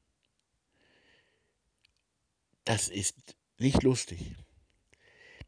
Das 2.65 2.89
ist 2.89 3.37
nicht 3.59 3.85
lustig. 3.85 4.35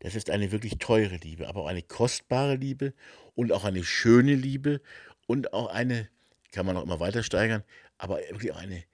Das 0.01 0.15
ist 0.15 0.31
eine 0.31 0.53
wirklich 0.53 0.79
teure 0.79 1.17
Liebe, 1.17 1.49
aber 1.49 1.63
auch 1.63 1.67
eine 1.69 1.83
kostbare 1.83 2.57
Liebe 2.57 2.95
und 3.35 3.53
auch 3.53 3.65
eine 3.65 3.85
schöne 3.85 4.35
Liebe 4.35 4.81
und 5.27 5.53
auch 5.53 5.69
eine, 5.69 6.09
kann 6.53 6.67
man 6.67 6.77
auch 6.77 6.83
immer 6.83 7.01
weiter 7.01 7.23
steigern, 7.23 7.65
aber 7.99 8.19
wirklich 8.31 8.53
auch 8.53 8.59
eine, 8.59 8.85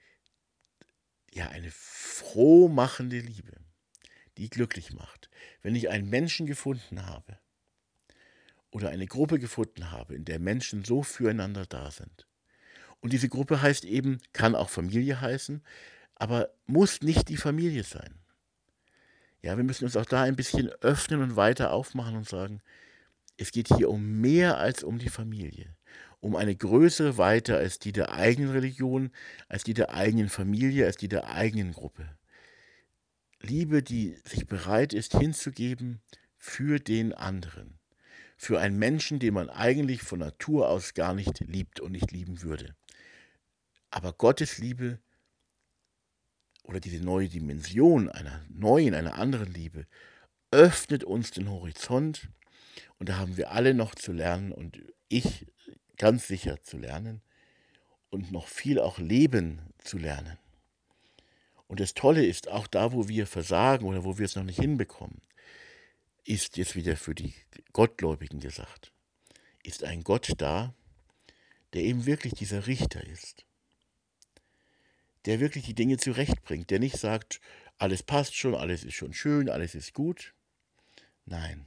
ja, 1.33 1.49
eine 1.49 1.71
frohmachende 1.71 3.19
Liebe, 3.19 3.53
die 4.37 4.49
glücklich 4.49 4.93
macht. 4.93 5.29
Wenn 5.61 5.75
ich 5.75 5.89
einen 5.89 6.09
Menschen 6.09 6.45
gefunden 6.45 7.05
habe 7.05 7.37
oder 8.71 8.89
eine 8.89 9.07
Gruppe 9.07 9.39
gefunden 9.39 9.91
habe, 9.91 10.15
in 10.15 10.25
der 10.25 10.39
Menschen 10.39 10.83
so 10.83 11.03
füreinander 11.03 11.65
da 11.65 11.91
sind, 11.91 12.27
und 13.01 13.13
diese 13.13 13.29
Gruppe 13.29 13.61
heißt 13.61 13.83
eben, 13.83 14.19
kann 14.31 14.55
auch 14.55 14.69
Familie 14.69 15.19
heißen, 15.19 15.63
aber 16.15 16.53
muss 16.67 17.01
nicht 17.01 17.29
die 17.29 17.37
Familie 17.37 17.83
sein. 17.83 18.20
Ja, 19.43 19.57
wir 19.57 19.63
müssen 19.63 19.85
uns 19.85 19.97
auch 19.97 20.05
da 20.05 20.21
ein 20.21 20.35
bisschen 20.35 20.69
öffnen 20.81 21.21
und 21.21 21.35
weiter 21.35 21.71
aufmachen 21.71 22.15
und 22.15 22.29
sagen, 22.29 22.61
es 23.37 23.51
geht 23.51 23.69
hier 23.75 23.89
um 23.89 24.21
mehr 24.21 24.59
als 24.59 24.83
um 24.83 24.99
die 24.99 25.09
Familie, 25.09 25.75
um 26.19 26.35
eine 26.35 26.55
größere 26.55 27.17
Weite 27.17 27.57
als 27.57 27.79
die 27.79 27.91
der 27.91 28.13
eigenen 28.13 28.51
Religion, 28.51 29.11
als 29.49 29.63
die 29.63 29.73
der 29.73 29.93
eigenen 29.93 30.29
Familie, 30.29 30.85
als 30.85 30.97
die 30.97 31.07
der 31.07 31.27
eigenen 31.29 31.73
Gruppe. 31.73 32.07
Liebe, 33.41 33.81
die 33.81 34.15
sich 34.25 34.45
bereit 34.45 34.93
ist 34.93 35.17
hinzugeben 35.17 36.01
für 36.37 36.79
den 36.79 37.11
anderen, 37.11 37.79
für 38.37 38.59
einen 38.59 38.77
Menschen, 38.77 39.17
den 39.17 39.33
man 39.33 39.49
eigentlich 39.49 40.03
von 40.03 40.19
Natur 40.19 40.69
aus 40.69 40.93
gar 40.93 41.15
nicht 41.15 41.39
liebt 41.39 41.79
und 41.79 41.93
nicht 41.93 42.11
lieben 42.11 42.43
würde. 42.43 42.75
Aber 43.89 44.13
Gottes 44.13 44.59
Liebe 44.59 44.99
oder 46.71 46.79
diese 46.79 47.03
neue 47.03 47.27
Dimension 47.27 48.07
einer 48.07 48.41
neuen, 48.47 48.95
einer 48.95 49.15
anderen 49.15 49.53
Liebe 49.53 49.85
öffnet 50.51 51.03
uns 51.03 51.31
den 51.31 51.49
Horizont 51.49 52.29
und 52.97 53.09
da 53.09 53.17
haben 53.17 53.35
wir 53.35 53.51
alle 53.51 53.73
noch 53.73 53.93
zu 53.93 54.13
lernen 54.13 54.53
und 54.53 54.81
ich 55.09 55.47
ganz 55.97 56.27
sicher 56.27 56.63
zu 56.63 56.77
lernen 56.77 57.21
und 58.09 58.31
noch 58.31 58.47
viel 58.47 58.79
auch 58.79 58.99
Leben 58.99 59.59
zu 59.79 59.97
lernen. 59.97 60.37
Und 61.67 61.81
das 61.81 61.93
Tolle 61.93 62.25
ist, 62.25 62.49
auch 62.49 62.67
da, 62.67 62.93
wo 62.93 63.09
wir 63.09 63.27
versagen 63.27 63.85
oder 63.85 64.05
wo 64.05 64.17
wir 64.17 64.25
es 64.25 64.37
noch 64.37 64.43
nicht 64.43 64.59
hinbekommen, 64.59 65.21
ist 66.23 66.55
jetzt 66.55 66.75
wieder 66.75 66.95
für 66.95 67.15
die 67.15 67.33
Gottgläubigen 67.73 68.39
gesagt, 68.39 68.93
ist 69.63 69.83
ein 69.83 70.05
Gott 70.05 70.31
da, 70.37 70.73
der 71.73 71.81
eben 71.81 72.05
wirklich 72.05 72.33
dieser 72.33 72.65
Richter 72.65 73.05
ist 73.05 73.45
der 75.25 75.39
wirklich 75.39 75.65
die 75.65 75.75
Dinge 75.75 75.97
zurechtbringt, 75.97 76.69
der 76.69 76.79
nicht 76.79 76.97
sagt, 76.97 77.41
alles 77.77 78.03
passt 78.03 78.35
schon, 78.35 78.55
alles 78.55 78.83
ist 78.83 78.95
schon 78.95 79.13
schön, 79.13 79.49
alles 79.49 79.75
ist 79.75 79.93
gut. 79.93 80.33
Nein. 81.25 81.65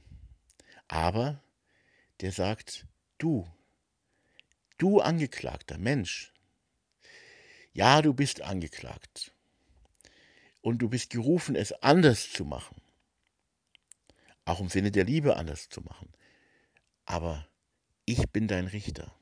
Aber 0.87 1.41
der 2.21 2.31
sagt, 2.31 2.85
du, 3.17 3.47
du 4.77 5.01
angeklagter 5.01 5.77
Mensch, 5.77 6.33
ja, 7.73 8.01
du 8.01 8.13
bist 8.13 8.41
angeklagt. 8.41 9.33
Und 10.61 10.79
du 10.79 10.89
bist 10.89 11.09
gerufen, 11.11 11.55
es 11.55 11.73
anders 11.83 12.31
zu 12.31 12.45
machen. 12.45 12.81
Auch 14.45 14.59
im 14.61 14.69
Sinne 14.69 14.91
der 14.91 15.03
Liebe 15.03 15.35
anders 15.35 15.69
zu 15.69 15.81
machen. 15.81 16.09
Aber 17.05 17.47
ich 18.05 18.29
bin 18.29 18.47
dein 18.47 18.67
Richter. 18.67 19.13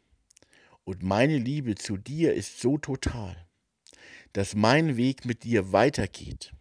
Und 0.84 1.02
meine 1.02 1.38
Liebe 1.38 1.76
zu 1.76 1.98
dir 1.98 2.34
ist 2.34 2.60
so 2.60 2.78
total 2.78 3.36
dass 4.34 4.56
mein 4.56 4.98
Weg 4.98 5.26
mit 5.26 5.44
dir 5.44 5.72
weitergeht. 5.72 6.54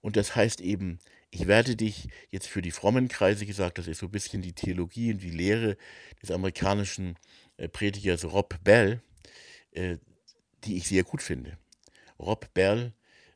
Und 0.00 0.16
das 0.16 0.34
heißt 0.34 0.60
eben, 0.60 0.98
ich 1.30 1.46
werde 1.46 1.76
dich 1.76 2.08
jetzt 2.30 2.48
für 2.48 2.62
die 2.62 2.70
frommen 2.70 3.08
Kreise 3.08 3.46
gesagt, 3.46 3.78
das 3.78 3.86
ist 3.86 3.98
so 3.98 4.06
ein 4.06 4.12
bisschen 4.12 4.42
die 4.42 4.52
Theologie 4.52 5.12
und 5.12 5.22
die 5.22 5.30
Lehre 5.30 5.76
des 6.22 6.30
amerikanischen 6.30 7.18
äh, 7.58 7.68
Predigers 7.68 8.24
Rob 8.24 8.58
Bell, 8.64 9.02
äh, 9.72 9.98
die 10.64 10.76
ich 10.76 10.88
sehr 10.88 11.04
gut 11.04 11.22
finde. 11.22 11.58
Rob 12.18 12.52
Bell 12.54 12.92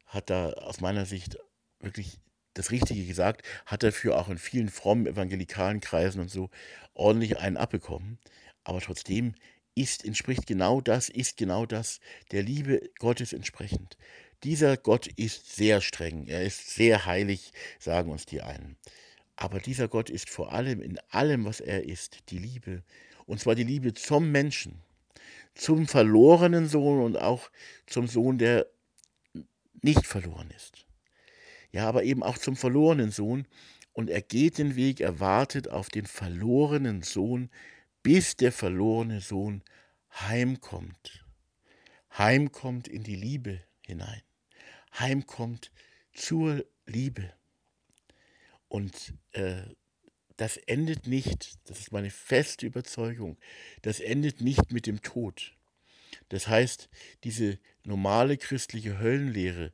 hat 0.06 0.30
da 0.30 0.50
aus 0.50 0.80
meiner 0.80 1.04
Sicht 1.06 1.38
wirklich 1.80 2.18
das 2.54 2.70
Richtige 2.70 3.06
gesagt, 3.06 3.46
hat 3.66 3.82
dafür 3.82 4.18
auch 4.18 4.28
in 4.28 4.38
vielen 4.38 4.68
frommen 4.68 5.06
evangelikalen 5.06 5.80
Kreisen 5.80 6.20
und 6.20 6.30
so 6.30 6.50
ordentlich 6.94 7.38
einen 7.38 7.56
abbekommen. 7.56 8.18
Aber 8.64 8.80
trotzdem 8.80 9.34
ist, 9.74 10.04
entspricht 10.04 10.46
genau 10.46 10.80
das, 10.80 11.08
ist 11.08 11.36
genau 11.36 11.66
das 11.66 12.00
der 12.32 12.42
Liebe 12.42 12.90
Gottes 12.98 13.32
entsprechend. 13.32 13.96
Dieser 14.42 14.76
Gott 14.76 15.06
ist 15.06 15.54
sehr 15.54 15.80
streng, 15.80 16.26
er 16.26 16.42
ist 16.42 16.70
sehr 16.70 17.04
heilig, 17.06 17.52
sagen 17.78 18.10
uns 18.10 18.26
die 18.26 18.42
einen. 18.42 18.76
Aber 19.36 19.58
dieser 19.60 19.88
Gott 19.88 20.10
ist 20.10 20.28
vor 20.28 20.52
allem 20.52 20.82
in 20.82 20.98
allem, 21.10 21.44
was 21.44 21.60
er 21.60 21.84
ist, 21.84 22.30
die 22.30 22.38
Liebe. 22.38 22.82
Und 23.26 23.40
zwar 23.40 23.54
die 23.54 23.64
Liebe 23.64 23.94
zum 23.94 24.30
Menschen, 24.30 24.80
zum 25.54 25.86
verlorenen 25.86 26.68
Sohn 26.68 27.00
und 27.02 27.16
auch 27.16 27.50
zum 27.86 28.06
Sohn, 28.06 28.38
der 28.38 28.66
nicht 29.82 30.06
verloren 30.06 30.50
ist. 30.56 30.84
Ja, 31.72 31.88
aber 31.88 32.02
eben 32.04 32.22
auch 32.22 32.38
zum 32.38 32.56
verlorenen 32.56 33.10
Sohn. 33.10 33.46
Und 33.92 34.10
er 34.10 34.22
geht 34.22 34.58
den 34.58 34.76
Weg, 34.76 35.00
er 35.00 35.20
wartet 35.20 35.68
auf 35.68 35.88
den 35.88 36.06
verlorenen 36.06 37.02
Sohn, 37.02 37.50
bis 38.02 38.36
der 38.36 38.52
verlorene 38.52 39.20
Sohn 39.20 39.62
heimkommt. 40.12 41.24
Heimkommt 42.16 42.88
in 42.88 43.02
die 43.02 43.16
Liebe 43.16 43.62
hinein. 43.82 44.22
Heimkommt 44.98 45.70
zur 46.12 46.64
Liebe. 46.86 47.32
Und 48.68 49.14
äh, 49.32 49.62
das 50.36 50.56
endet 50.56 51.06
nicht, 51.06 51.58
das 51.68 51.80
ist 51.80 51.92
meine 51.92 52.10
feste 52.10 52.66
Überzeugung, 52.66 53.36
das 53.82 54.00
endet 54.00 54.40
nicht 54.40 54.72
mit 54.72 54.86
dem 54.86 55.02
Tod. 55.02 55.54
Das 56.28 56.48
heißt, 56.48 56.88
diese 57.24 57.58
normale 57.84 58.36
christliche 58.36 58.98
Höllenlehre, 58.98 59.72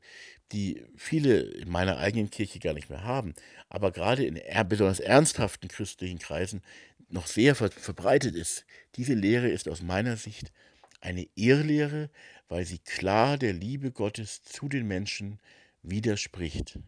die 0.53 0.85
viele 0.97 1.41
in 1.41 1.71
meiner 1.71 1.99
eigenen 1.99 2.31
Kirche 2.31 2.59
gar 2.59 2.73
nicht 2.75 2.89
mehr 2.89 3.03
haben, 3.03 3.35
aber 3.69 3.91
gerade 3.91 4.25
in 4.25 4.41
besonders 4.69 5.01
ernsthaften 5.01 5.69
christlichen 5.69 6.19
Kreisen 6.19 6.63
noch 7.09 7.27
sehr 7.27 7.55
verbreitet 7.55 8.35
ist, 8.35 8.65
diese 8.97 9.15
Lehre 9.15 9.49
ist 9.49 9.69
aus 9.69 9.83
meiner 9.83 10.17
Sicht 10.17 10.53
eine 11.01 11.27
Irrlehre, 11.35 12.11
weil 12.49 12.65
sie 12.65 12.79
klar 12.79 13.39
der 13.39 13.53
Liebe 13.53 13.91
Gottes 13.93 14.43
zu 14.43 14.69
den 14.69 14.87
Menschen 14.87 15.41
widerspricht. 15.83 16.79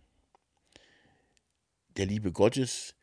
Der 1.96 2.06
Liebe 2.06 2.32
Gottes, 2.32 2.94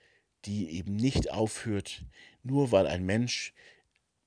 die 0.45 0.69
eben 0.71 0.95
nicht 0.95 1.31
aufhört, 1.31 2.03
nur 2.43 2.71
weil 2.71 2.87
ein 2.87 3.05
Mensch, 3.05 3.53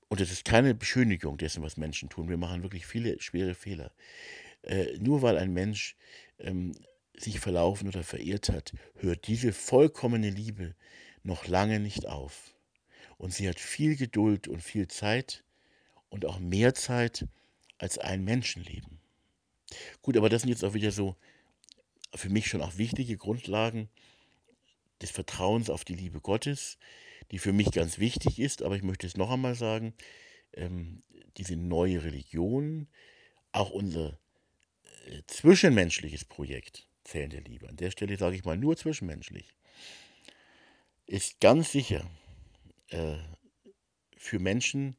und 0.09 0.21
es 0.21 0.31
ist 0.31 0.45
keine 0.45 0.73
Beschönigung 0.73 1.37
dessen, 1.37 1.63
was 1.63 1.77
Menschen 1.77 2.09
tun, 2.09 2.29
wir 2.29 2.37
machen 2.37 2.63
wirklich 2.63 2.85
viele 2.85 3.19
schwere 3.21 3.55
Fehler, 3.55 3.91
äh, 4.63 4.97
nur 4.97 5.21
weil 5.21 5.37
ein 5.37 5.53
Mensch 5.53 5.95
ähm, 6.39 6.73
sich 7.17 7.39
verlaufen 7.39 7.87
oder 7.87 8.03
verirrt 8.03 8.49
hat, 8.49 8.73
hört 8.95 9.27
diese 9.27 9.53
vollkommene 9.53 10.29
Liebe 10.29 10.75
noch 11.23 11.47
lange 11.47 11.79
nicht 11.79 12.07
auf. 12.07 12.55
Und 13.17 13.33
sie 13.33 13.49
hat 13.49 13.59
viel 13.59 13.95
Geduld 13.97 14.47
und 14.47 14.61
viel 14.61 14.87
Zeit 14.87 15.43
und 16.09 16.25
auch 16.25 16.39
mehr 16.39 16.73
Zeit 16.73 17.27
als 17.77 17.97
ein 17.97 18.23
Menschenleben. 18.23 18.99
Gut, 20.01 20.17
aber 20.17 20.29
das 20.29 20.41
sind 20.41 20.49
jetzt 20.49 20.63
auch 20.63 20.73
wieder 20.73 20.91
so 20.91 21.15
für 22.15 22.29
mich 22.29 22.47
schon 22.47 22.61
auch 22.61 22.77
wichtige 22.77 23.17
Grundlagen 23.17 23.89
des 25.01 25.11
Vertrauens 25.11 25.69
auf 25.69 25.85
die 25.85 25.95
Liebe 25.95 26.21
Gottes, 26.21 26.77
die 27.31 27.39
für 27.39 27.53
mich 27.53 27.71
ganz 27.71 27.99
wichtig 27.99 28.39
ist. 28.39 28.63
Aber 28.63 28.75
ich 28.75 28.83
möchte 28.83 29.05
es 29.05 29.17
noch 29.17 29.29
einmal 29.29 29.55
sagen, 29.55 29.93
ähm, 30.53 31.03
diese 31.37 31.55
neue 31.55 32.03
Religion, 32.03 32.87
auch 33.51 33.69
unser 33.69 34.17
zwischenmenschliches 35.27 36.25
Projekt 36.25 36.87
Zählen 37.03 37.29
der 37.29 37.41
Liebe, 37.41 37.67
an 37.67 37.75
der 37.75 37.91
Stelle 37.91 38.17
sage 38.17 38.35
ich 38.35 38.45
mal 38.45 38.57
nur 38.57 38.77
zwischenmenschlich, 38.77 39.53
ist 41.07 41.39
ganz 41.39 41.71
sicher 41.71 42.09
äh, 42.89 43.17
für 44.15 44.39
Menschen, 44.39 44.95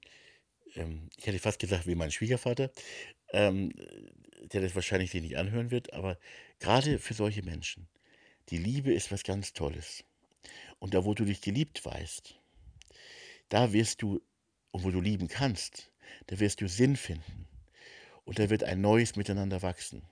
ähm, 0.75 1.09
ich 1.17 1.27
hätte 1.27 1.39
fast 1.39 1.61
gesagt 1.61 1.87
wie 1.87 1.95
mein 1.95 2.11
Schwiegervater, 2.11 2.73
ähm, 3.33 3.73
der 4.53 4.63
das 4.63 4.75
wahrscheinlich 4.75 5.11
sich 5.11 5.23
nicht 5.23 5.37
anhören 5.37 5.71
wird, 5.71 5.93
aber 5.93 6.19
gerade 6.59 6.99
für 6.99 7.15
solche 7.15 7.43
Menschen, 7.43 7.89
die 8.49 8.59
Liebe 8.59 8.93
ist 8.93 9.13
was 9.13 9.23
ganz 9.23 9.53
Tolles. 9.53 10.05
Und 10.81 10.95
da, 10.95 11.05
wo 11.05 11.15
du 11.15 11.25
dich 11.25 11.43
geliebt 11.43 11.85
weißt, 11.85 12.41
da 13.51 13.73
wirst 13.73 14.03
du, 14.03 14.21
und 14.73 14.83
wo 14.83 14.91
du 14.91 15.01
lieben 15.01 15.29
kannst, 15.29 15.93
da 16.27 16.41
wirst 16.41 16.61
du 16.61 16.69
Sinn 16.69 16.97
finden. 16.97 17.47
Und 18.31 18.39
da 18.39 18.49
wird 18.49 18.62
ein 18.62 18.81
neues 18.81 19.16
Miteinander 19.16 19.61
wachsen. 19.61 20.05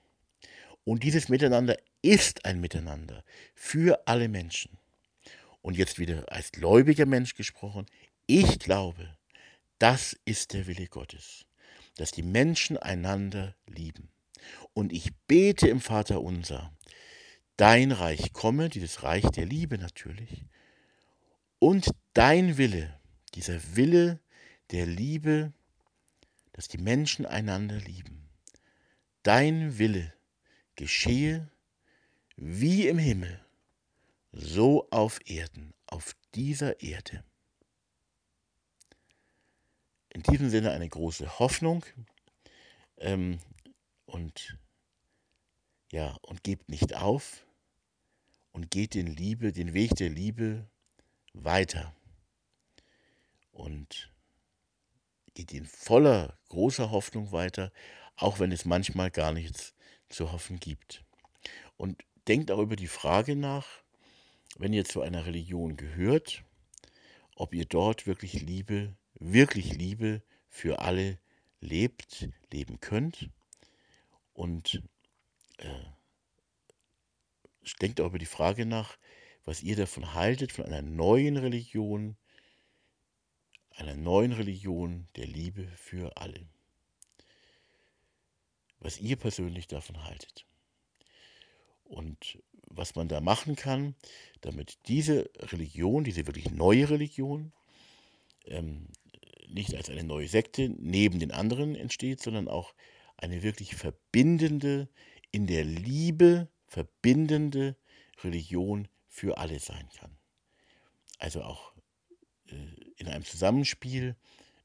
Und 0.83 1.03
dieses 1.03 1.29
Miteinander 1.29 1.77
ist 2.01 2.43
ein 2.43 2.59
Miteinander 2.59 3.23
für 3.55 4.05
alle 4.09 4.27
Menschen. 4.27 4.77
Und 5.61 5.77
jetzt 5.77 5.99
wieder 5.99 6.29
als 6.29 6.51
gläubiger 6.51 7.05
Mensch 7.05 7.35
gesprochen, 7.35 7.85
ich 8.27 8.59
glaube, 8.59 9.15
das 9.77 10.19
ist 10.25 10.51
der 10.51 10.67
Wille 10.67 10.87
Gottes, 10.87 11.45
dass 11.95 12.11
die 12.11 12.21
Menschen 12.21 12.75
einander 12.75 13.55
lieben. 13.67 14.09
Und 14.73 14.91
ich 14.91 15.15
bete 15.25 15.69
im 15.69 15.79
Vater 15.79 16.19
unser, 16.19 16.73
dein 17.55 17.93
Reich 17.93 18.33
komme, 18.33 18.67
dieses 18.67 19.01
Reich 19.01 19.23
der 19.29 19.45
Liebe 19.45 19.77
natürlich, 19.77 20.43
und 21.57 21.89
dein 22.13 22.57
Wille, 22.57 22.99
dieser 23.33 23.77
Wille 23.77 24.19
der 24.71 24.87
Liebe, 24.87 25.53
dass 26.59 26.67
die 26.67 26.77
Menschen 26.77 27.25
einander 27.25 27.77
lieben. 27.77 28.27
Dein 29.23 29.77
Wille 29.77 30.13
geschehe 30.75 31.49
wie 32.35 32.85
im 32.89 32.97
Himmel, 32.97 33.39
so 34.33 34.85
auf 34.89 35.21
Erden, 35.25 35.73
auf 35.87 36.17
dieser 36.35 36.81
Erde. 36.81 37.23
In 40.09 40.21
diesem 40.21 40.49
Sinne 40.49 40.71
eine 40.71 40.89
große 40.89 41.39
Hoffnung 41.39 41.85
ähm, 42.97 43.39
und 44.05 44.57
ja, 45.93 46.17
und 46.23 46.43
gebt 46.43 46.67
nicht 46.67 46.93
auf 46.93 47.45
und 48.51 48.69
geht 48.69 48.95
den 48.95 49.07
Liebe, 49.07 49.53
den 49.53 49.73
Weg 49.73 49.95
der 49.95 50.09
Liebe 50.09 50.69
weiter 51.31 51.95
und 53.53 54.11
geht 55.39 55.53
in 55.53 55.65
voller 55.65 56.37
großer 56.49 56.91
Hoffnung 56.91 57.31
weiter, 57.31 57.71
auch 58.17 58.39
wenn 58.39 58.51
es 58.51 58.65
manchmal 58.65 59.09
gar 59.09 59.31
nichts 59.31 59.73
zu 60.09 60.33
hoffen 60.33 60.59
gibt. 60.59 61.05
Und 61.77 62.03
denkt 62.27 62.51
auch 62.51 62.59
über 62.59 62.75
die 62.75 62.87
Frage 62.87 63.37
nach, 63.37 63.65
wenn 64.57 64.73
ihr 64.73 64.83
zu 64.83 65.01
einer 65.01 65.25
Religion 65.25 65.77
gehört, 65.77 66.43
ob 67.35 67.53
ihr 67.53 67.63
dort 67.63 68.05
wirklich 68.05 68.41
Liebe, 68.41 68.97
wirklich 69.13 69.73
Liebe 69.73 70.21
für 70.49 70.79
alle 70.79 71.19
lebt, 71.61 72.27
leben 72.51 72.81
könnt. 72.81 73.29
Und 74.33 74.83
äh, 75.59 75.85
denkt 77.81 78.01
auch 78.01 78.07
über 78.07 78.19
die 78.19 78.25
Frage 78.25 78.65
nach, 78.65 78.97
was 79.45 79.63
ihr 79.63 79.77
davon 79.77 80.13
haltet, 80.13 80.51
von 80.51 80.65
einer 80.65 80.81
neuen 80.81 81.37
Religion, 81.37 82.17
einer 83.79 83.95
neuen 83.95 84.33
Religion 84.33 85.07
der 85.15 85.27
Liebe 85.27 85.67
für 85.75 86.17
alle. 86.17 86.47
Was 88.79 88.99
ihr 88.99 89.15
persönlich 89.15 89.67
davon 89.67 90.03
haltet. 90.03 90.45
Und 91.83 92.39
was 92.67 92.95
man 92.95 93.07
da 93.07 93.19
machen 93.19 93.55
kann, 93.55 93.95
damit 94.41 94.77
diese 94.87 95.29
Religion, 95.39 96.03
diese 96.03 96.27
wirklich 96.27 96.51
neue 96.51 96.89
Religion, 96.89 97.51
ähm, 98.45 98.87
nicht 99.47 99.73
als 99.75 99.89
eine 99.89 100.03
neue 100.03 100.27
Sekte 100.27 100.69
neben 100.69 101.19
den 101.19 101.31
anderen 101.31 101.75
entsteht, 101.75 102.21
sondern 102.21 102.47
auch 102.47 102.73
eine 103.17 103.41
wirklich 103.41 103.75
verbindende, 103.75 104.87
in 105.31 105.47
der 105.47 105.63
Liebe 105.63 106.47
verbindende 106.67 107.75
Religion 108.23 108.87
für 109.07 109.37
alle 109.37 109.59
sein 109.59 109.89
kann. 109.97 110.15
Also 111.17 111.41
auch 111.41 111.73
äh, 112.47 112.55
in 112.99 113.07
einem 113.07 113.25
Zusammenspiel 113.25 114.15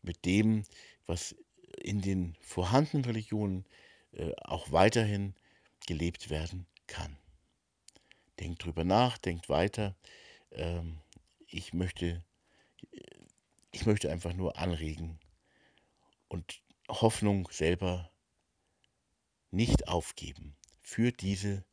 mit 0.02 0.24
dem, 0.24 0.64
was 1.06 1.34
in 1.82 2.02
den 2.02 2.36
vorhandenen 2.40 3.04
Religionen 3.04 3.64
äh, 4.12 4.32
auch 4.42 4.70
weiterhin 4.70 5.34
gelebt 5.86 6.30
werden 6.30 6.66
kann. 6.86 7.16
Denkt 8.40 8.64
drüber 8.64 8.84
nach, 8.84 9.18
denkt 9.18 9.48
weiter. 9.48 9.94
Ähm, 10.50 10.98
ich 11.46 11.72
möchte, 11.72 12.22
ich 13.70 13.86
möchte 13.86 14.10
einfach 14.10 14.34
nur 14.34 14.58
anregen 14.58 15.18
und 16.28 16.60
Hoffnung 16.88 17.48
selber 17.50 18.10
nicht 19.50 19.88
aufgeben 19.88 20.56
für 20.82 21.12
diese 21.12 21.64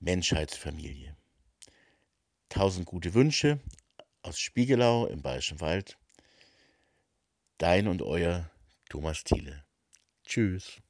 Menschheitsfamilie. 0.00 1.14
Tausend 2.48 2.86
gute 2.86 3.14
Wünsche 3.14 3.60
aus 4.22 4.38
Spiegelau 4.38 5.06
im 5.06 5.22
Bayerischen 5.22 5.60
Wald. 5.60 5.98
Dein 7.58 7.88
und 7.88 8.02
euer 8.02 8.50
Thomas 8.88 9.24
Thiele. 9.24 9.64
Tschüss. 10.24 10.80